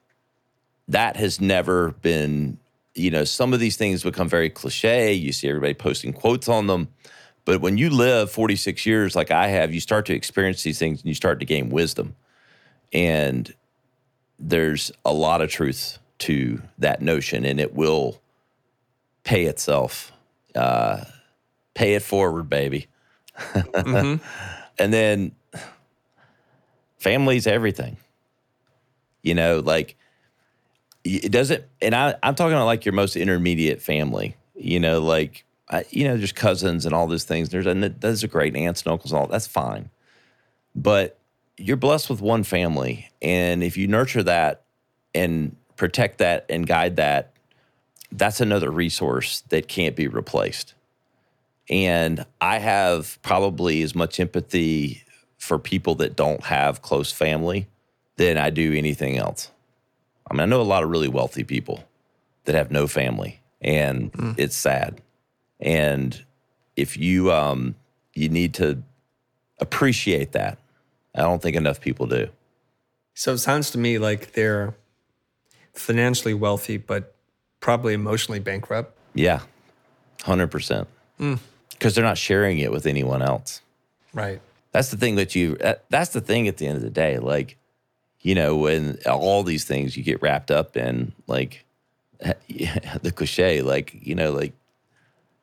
[0.89, 2.59] that has never been,
[2.95, 5.13] you know, some of these things become very cliche.
[5.13, 6.89] You see everybody posting quotes on them.
[7.45, 11.01] But when you live 46 years like I have, you start to experience these things
[11.01, 12.15] and you start to gain wisdom.
[12.93, 13.53] And
[14.39, 18.21] there's a lot of truth to that notion, and it will
[19.25, 20.13] pay itself.
[20.55, 21.05] Uh,
[21.75, 22.89] pay it forward, baby.
[23.37, 24.21] Mhm.
[24.79, 25.33] And then
[26.99, 27.99] Family's everything.
[29.23, 29.97] You know, like
[31.05, 34.37] it doesn't, and I, I'm talking about like your most intermediate family.
[34.55, 37.49] You know, like I, you know, there's cousins and all those things.
[37.49, 39.27] There's and those are great aunts and uncles and all.
[39.27, 39.91] That's fine,
[40.75, 41.19] but
[41.57, 44.63] you're blessed with one family, and if you nurture that
[45.15, 47.33] and protect that and guide that,
[48.13, 50.75] that's another resource that can't be replaced.
[51.71, 55.05] And I have probably as much empathy
[55.39, 57.69] for people that don't have close family
[58.17, 59.51] than I do anything else.
[60.31, 61.85] I mean, I know a lot of really wealthy people
[62.45, 64.35] that have no family, and mm.
[64.39, 65.01] it's sad.
[65.59, 66.25] And
[66.77, 67.75] if you um,
[68.15, 68.83] you need to
[69.59, 70.59] appreciate that,
[71.15, 72.29] I don't think enough people do.
[73.15, 74.75] So it sounds to me like they're
[75.75, 77.15] financially wealthy, but
[77.61, 78.97] probably emotionally bankrupt.
[79.15, 79.41] Yeah,
[80.23, 80.89] hundred percent.
[81.19, 81.95] Because mm.
[81.95, 83.61] they're not sharing it with anyone else.
[84.15, 84.41] Right.
[84.73, 85.59] That's the thing that you.
[85.89, 87.19] That's the thing at the end of the day.
[87.19, 87.57] Like,
[88.21, 91.65] you know, when all these things you get wrapped up in, like
[92.21, 94.53] the cliche, like you know, like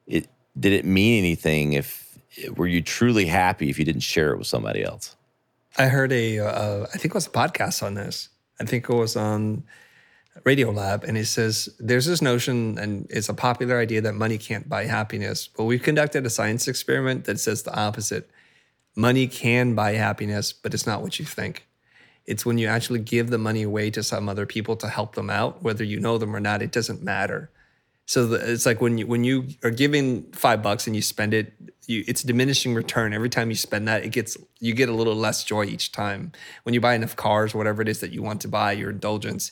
[0.06, 0.28] it.
[0.60, 2.18] Did it mean anything if
[2.56, 5.16] were you truly happy if you didn't share it with somebody else?
[5.78, 8.30] I heard a, uh, I think it was a podcast on this.
[8.60, 9.64] I think it was on
[10.44, 14.68] Radiolab, and it says there's this notion, and it's a popular idea that money can't
[14.68, 15.48] buy happiness.
[15.48, 18.30] But we've conducted a science experiment that says the opposite.
[18.96, 21.66] Money can buy happiness, but it's not what you think.
[22.28, 25.30] It's when you actually give the money away to some other people to help them
[25.30, 27.50] out, whether you know them or not, it doesn't matter.
[28.06, 31.34] So the, it's like when you when you are giving five bucks and you spend
[31.34, 31.54] it,
[31.88, 33.14] you, it's diminishing return.
[33.14, 36.32] Every time you spend that, it gets you get a little less joy each time.
[36.64, 39.52] When you buy enough cars, whatever it is that you want to buy, your indulgence,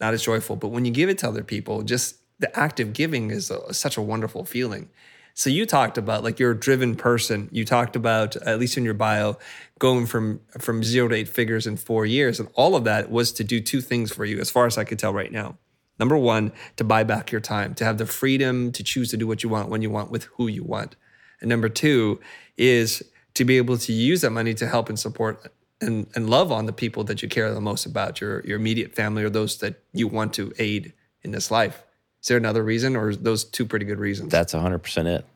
[0.00, 0.56] not as joyful.
[0.56, 3.72] But when you give it to other people, just the act of giving is a,
[3.72, 4.88] such a wonderful feeling.
[5.36, 7.48] So you talked about like you're a driven person.
[7.50, 9.36] You talked about at least in your bio
[9.80, 13.32] going from from zero to eight figures in four years, and all of that was
[13.32, 15.58] to do two things for you, as far as I could tell right now.
[15.98, 19.26] Number one, to buy back your time, to have the freedom to choose to do
[19.26, 20.96] what you want when you want with who you want.
[21.40, 22.20] And number two
[22.56, 23.02] is
[23.34, 26.66] to be able to use that money to help and support and, and love on
[26.66, 29.82] the people that you care the most about, your, your immediate family or those that
[29.92, 31.84] you want to aid in this life.
[32.24, 34.32] Is there another reason or those two pretty good reasons?
[34.32, 35.26] That's 100% it.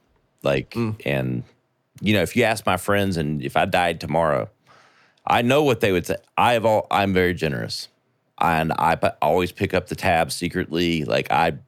[0.42, 0.98] Like, mm.
[1.04, 1.42] and,
[2.00, 4.48] you know, if you ask my friends and if I died tomorrow,
[5.26, 6.16] I know what they would say.
[6.38, 7.88] I have all, I'm very generous
[8.40, 11.04] and I always pick up the tab secretly.
[11.04, 11.58] Like I,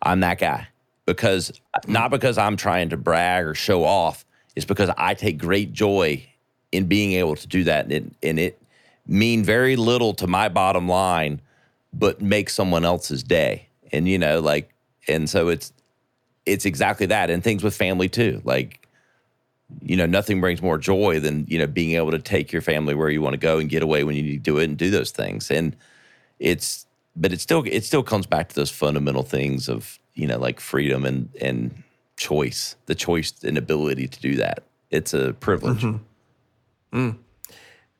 [0.00, 0.68] I'm that guy
[1.06, 4.24] because not because I'm trying to brag or show off.
[4.54, 6.24] It's because I take great joy
[6.70, 8.62] in being able to do that, and it, and it
[9.06, 11.40] mean very little to my bottom line,
[11.92, 13.67] but make someone else's day.
[13.92, 14.74] And you know, like,
[15.06, 15.72] and so it's
[16.46, 18.40] it's exactly that, and things with family too.
[18.44, 18.86] Like,
[19.82, 22.94] you know, nothing brings more joy than you know being able to take your family
[22.94, 24.76] where you want to go and get away when you need to do it and
[24.76, 25.50] do those things.
[25.50, 25.76] And
[26.38, 26.86] it's
[27.16, 30.60] but it still it still comes back to those fundamental things of you know like
[30.60, 31.82] freedom and and
[32.16, 34.64] choice, the choice and ability to do that.
[34.90, 35.82] It's a privilege.
[35.82, 36.98] Mm-hmm.
[36.98, 37.18] Mm.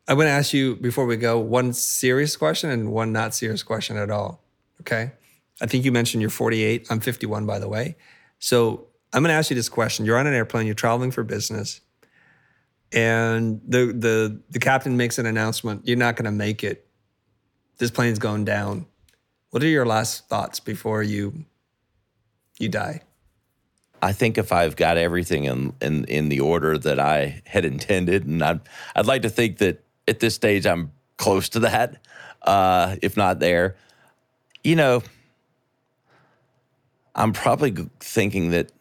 [0.09, 3.63] I want to ask you before we go one serious question and one not serious
[3.63, 4.41] question at all.
[4.81, 5.13] Okay.
[5.61, 6.87] I think you mentioned you're 48.
[6.91, 7.97] I'm 51, by the way.
[8.39, 10.05] So I'm going to ask you this question.
[10.05, 11.81] You're on an airplane, you're traveling for business,
[12.93, 16.87] and the, the, the captain makes an announcement you're not going to make it.
[17.79, 18.87] This plane's going down.
[19.51, 21.45] What are your last thoughts before you
[22.59, 23.03] you die?
[24.03, 28.27] I think if I've got everything in, in, in the order that I had intended,
[28.27, 28.61] and I'd,
[28.95, 31.97] I'd like to think that at this stage I'm close to that,
[32.43, 33.77] uh, if not there.
[34.63, 35.03] You know,
[37.19, 38.73] I'm probably thinking that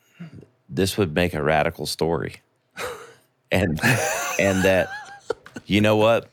[0.69, 2.37] this would make a radical story,
[3.51, 3.79] and
[4.39, 4.89] and that
[5.65, 6.29] you know what,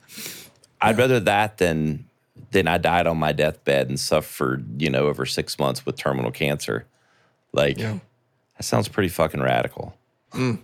[0.80, 2.08] I'd rather that than
[2.52, 6.30] than I died on my deathbed and suffered you know over six months with terminal
[6.30, 6.86] cancer.
[7.52, 7.78] Like.
[7.78, 7.98] Yeah
[8.56, 9.96] that sounds pretty fucking radical.
[10.32, 10.58] Mm.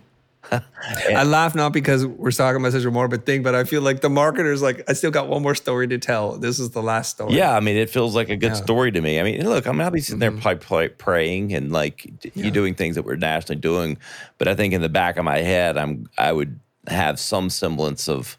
[0.51, 4.01] I laugh not because we're talking about such a morbid thing, but I feel like
[4.01, 6.37] the marketer's like, I still got one more story to tell.
[6.37, 7.33] This is the last story.
[7.33, 8.55] Yeah, I mean, it feels like a good yeah.
[8.55, 9.19] story to me.
[9.19, 10.95] I mean, look, I'm not be sitting there mm-hmm.
[10.97, 12.31] praying and like yeah.
[12.45, 13.97] you doing things that we're nationally doing,
[14.37, 18.09] but I think in the back of my head, I'm I would have some semblance
[18.09, 18.37] of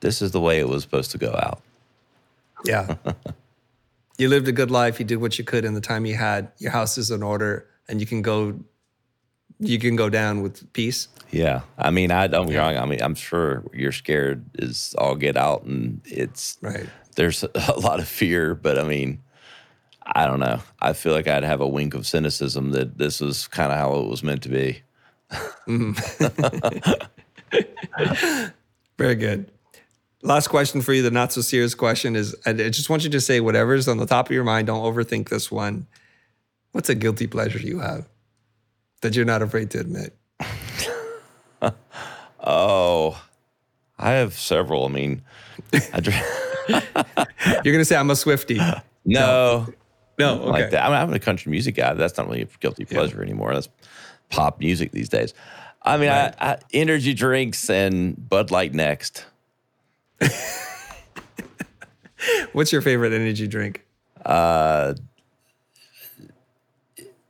[0.00, 1.60] this is the way it was supposed to go out.
[2.64, 2.94] Yeah.
[4.18, 4.98] you lived a good life.
[4.98, 6.52] You did what you could in the time you had.
[6.58, 8.58] Your house is in order and you can go
[9.58, 11.08] you can go down with peace.
[11.30, 12.76] Yeah, I mean, I don't wrong.
[12.76, 16.86] I mean, I'm sure you're scared is all get out, and it's right.
[17.16, 19.22] There's a lot of fear, but I mean,
[20.06, 20.60] I don't know.
[20.80, 23.94] I feel like I'd have a wink of cynicism that this was kind of how
[23.96, 24.82] it was meant to be.
[25.66, 25.98] Mm.
[28.98, 29.50] Very good.
[30.22, 33.20] Last question for you, the not so serious question is I just want you to
[33.20, 34.66] say whatever's on the top of your mind.
[34.68, 35.86] Don't overthink this one.
[36.72, 38.08] What's a guilty pleasure you have
[39.00, 40.16] that you're not afraid to admit?
[42.40, 43.22] oh,
[43.98, 44.86] I have several.
[44.86, 45.22] I mean,
[45.92, 46.22] I drink.
[46.68, 48.60] you're going to say I'm a Swifty.
[49.04, 49.66] No.
[50.18, 50.50] No, okay.
[50.50, 50.84] Like that.
[50.84, 51.94] I mean, I'm a country music guy.
[51.94, 53.22] That's not really a guilty pleasure yeah.
[53.22, 53.54] anymore.
[53.54, 53.68] That's
[54.30, 55.32] pop music these days.
[55.82, 56.34] I mean, right.
[56.38, 59.24] I, I, energy drinks and Bud Light Next.
[62.52, 63.84] What's your favorite energy drink?
[64.26, 64.94] Uh,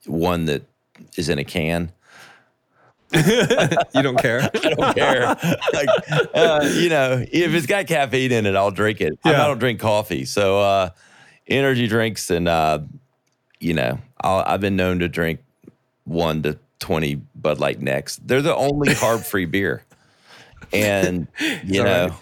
[0.07, 0.63] one that
[1.17, 1.93] is in a can.
[3.15, 4.43] you don't care.
[4.55, 5.27] I don't care.
[5.73, 5.89] like,
[6.35, 9.19] uh, you know, if it's got caffeine in it, I'll drink it.
[9.25, 9.43] Yeah.
[9.43, 10.91] I don't drink coffee, so uh,
[11.47, 12.81] energy drinks and uh,
[13.61, 15.41] you know, i have been known to drink
[16.05, 18.27] one to twenty Bud Light Next.
[18.27, 19.85] They're the only carb free beer,
[20.73, 21.29] and
[21.65, 22.09] you know.
[22.09, 22.13] Right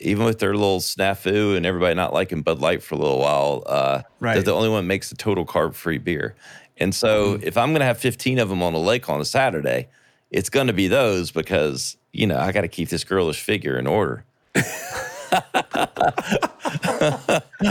[0.00, 3.62] even with their little snafu and everybody not liking Bud Light for a little while,
[3.66, 4.34] uh, right.
[4.34, 6.34] they're the only one that makes a total carb free beer.
[6.76, 7.42] And so mm.
[7.42, 9.88] if I'm going to have 15 of them on the lake on a Saturday,
[10.30, 13.78] it's going to be those because, you know, I got to keep this girlish figure
[13.78, 14.24] in order.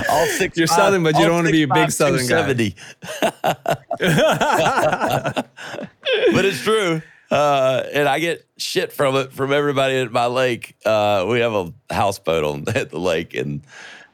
[0.10, 0.58] all six.
[0.58, 2.54] You're southern, but you don't want to be a big southern guy.
[6.34, 7.02] but it's true.
[7.32, 10.76] Uh, and I get shit from it from everybody at my lake.
[10.86, 13.62] Uh, we have a houseboat on at the lake, and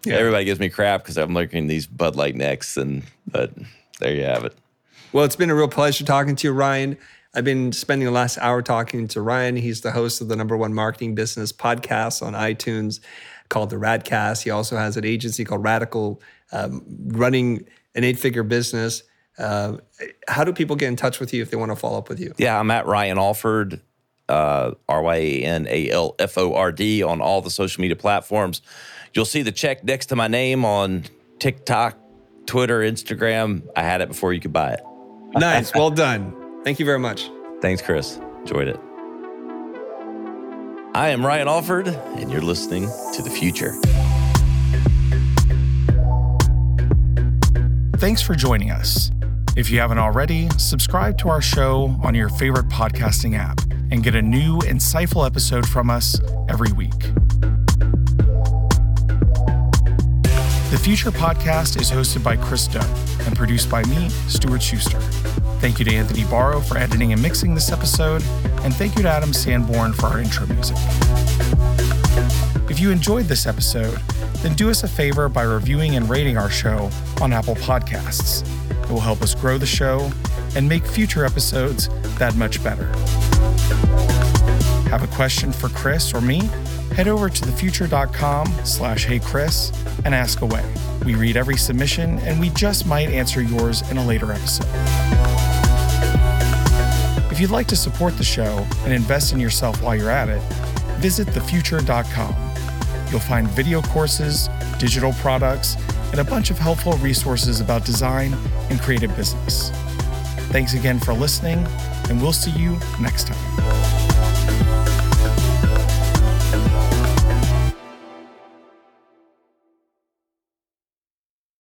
[0.06, 0.16] yeah.
[0.16, 2.78] everybody gives me crap because I'm looking these Bud Light Nexts.
[2.78, 3.52] And but
[4.00, 4.56] there you have it.
[5.12, 6.96] Well, it's been a real pleasure talking to you, Ryan.
[7.34, 9.56] I've been spending the last hour talking to Ryan.
[9.56, 13.00] He's the host of the number one marketing business podcast on iTunes
[13.50, 14.44] called the Radcast.
[14.44, 19.02] He also has an agency called Radical, um, running an eight figure business.
[19.40, 19.78] Uh,
[20.28, 22.20] how do people get in touch with you if they want to follow up with
[22.20, 22.34] you?
[22.38, 23.82] Yeah, I'm at Ryan Alford,
[24.28, 27.82] uh, R Y A N A L F O R D, on all the social
[27.82, 28.62] media platforms.
[29.16, 31.06] You'll see the check next to my name on
[31.40, 31.98] TikTok,
[32.46, 33.68] Twitter, Instagram.
[33.76, 34.82] I had it before you could buy it.
[35.36, 35.74] Nice.
[35.74, 36.34] Well done.
[36.64, 37.30] Thank you very much.
[37.62, 38.18] Thanks, Chris.
[38.40, 38.80] Enjoyed it.
[40.94, 43.74] I am Ryan Alford, and you're listening to The Future.
[47.98, 49.12] Thanks for joining us.
[49.56, 53.60] If you haven't already, subscribe to our show on your favorite podcasting app
[53.92, 57.12] and get a new, insightful episode from us every week.
[60.70, 62.80] The Future Podcast is hosted by Chris Do
[63.26, 65.00] and produced by me, Stuart Schuster.
[65.60, 68.22] Thank you to Anthony Barrow for editing and mixing this episode,
[68.62, 70.78] and thank you to Adam Sanborn for our intro music.
[72.70, 74.00] If you enjoyed this episode,
[74.44, 78.48] then do us a favor by reviewing and rating our show on Apple Podcasts.
[78.84, 80.12] It will help us grow the show
[80.56, 81.90] and make future episodes
[82.20, 82.86] that much better.
[84.90, 86.48] Have a question for Chris or me?
[87.00, 89.72] Head over to thefutur.com slash heychris
[90.04, 90.70] and ask away.
[91.06, 94.68] We read every submission and we just might answer yours in a later episode.
[97.32, 100.42] If you'd like to support the show and invest in yourself while you're at it,
[101.00, 102.36] visit thefutur.com
[103.12, 105.78] You'll find video courses, digital products,
[106.12, 108.36] and a bunch of helpful resources about design
[108.70, 109.70] and creative business.
[110.52, 111.66] Thanks again for listening,
[112.10, 113.79] and we'll see you next time.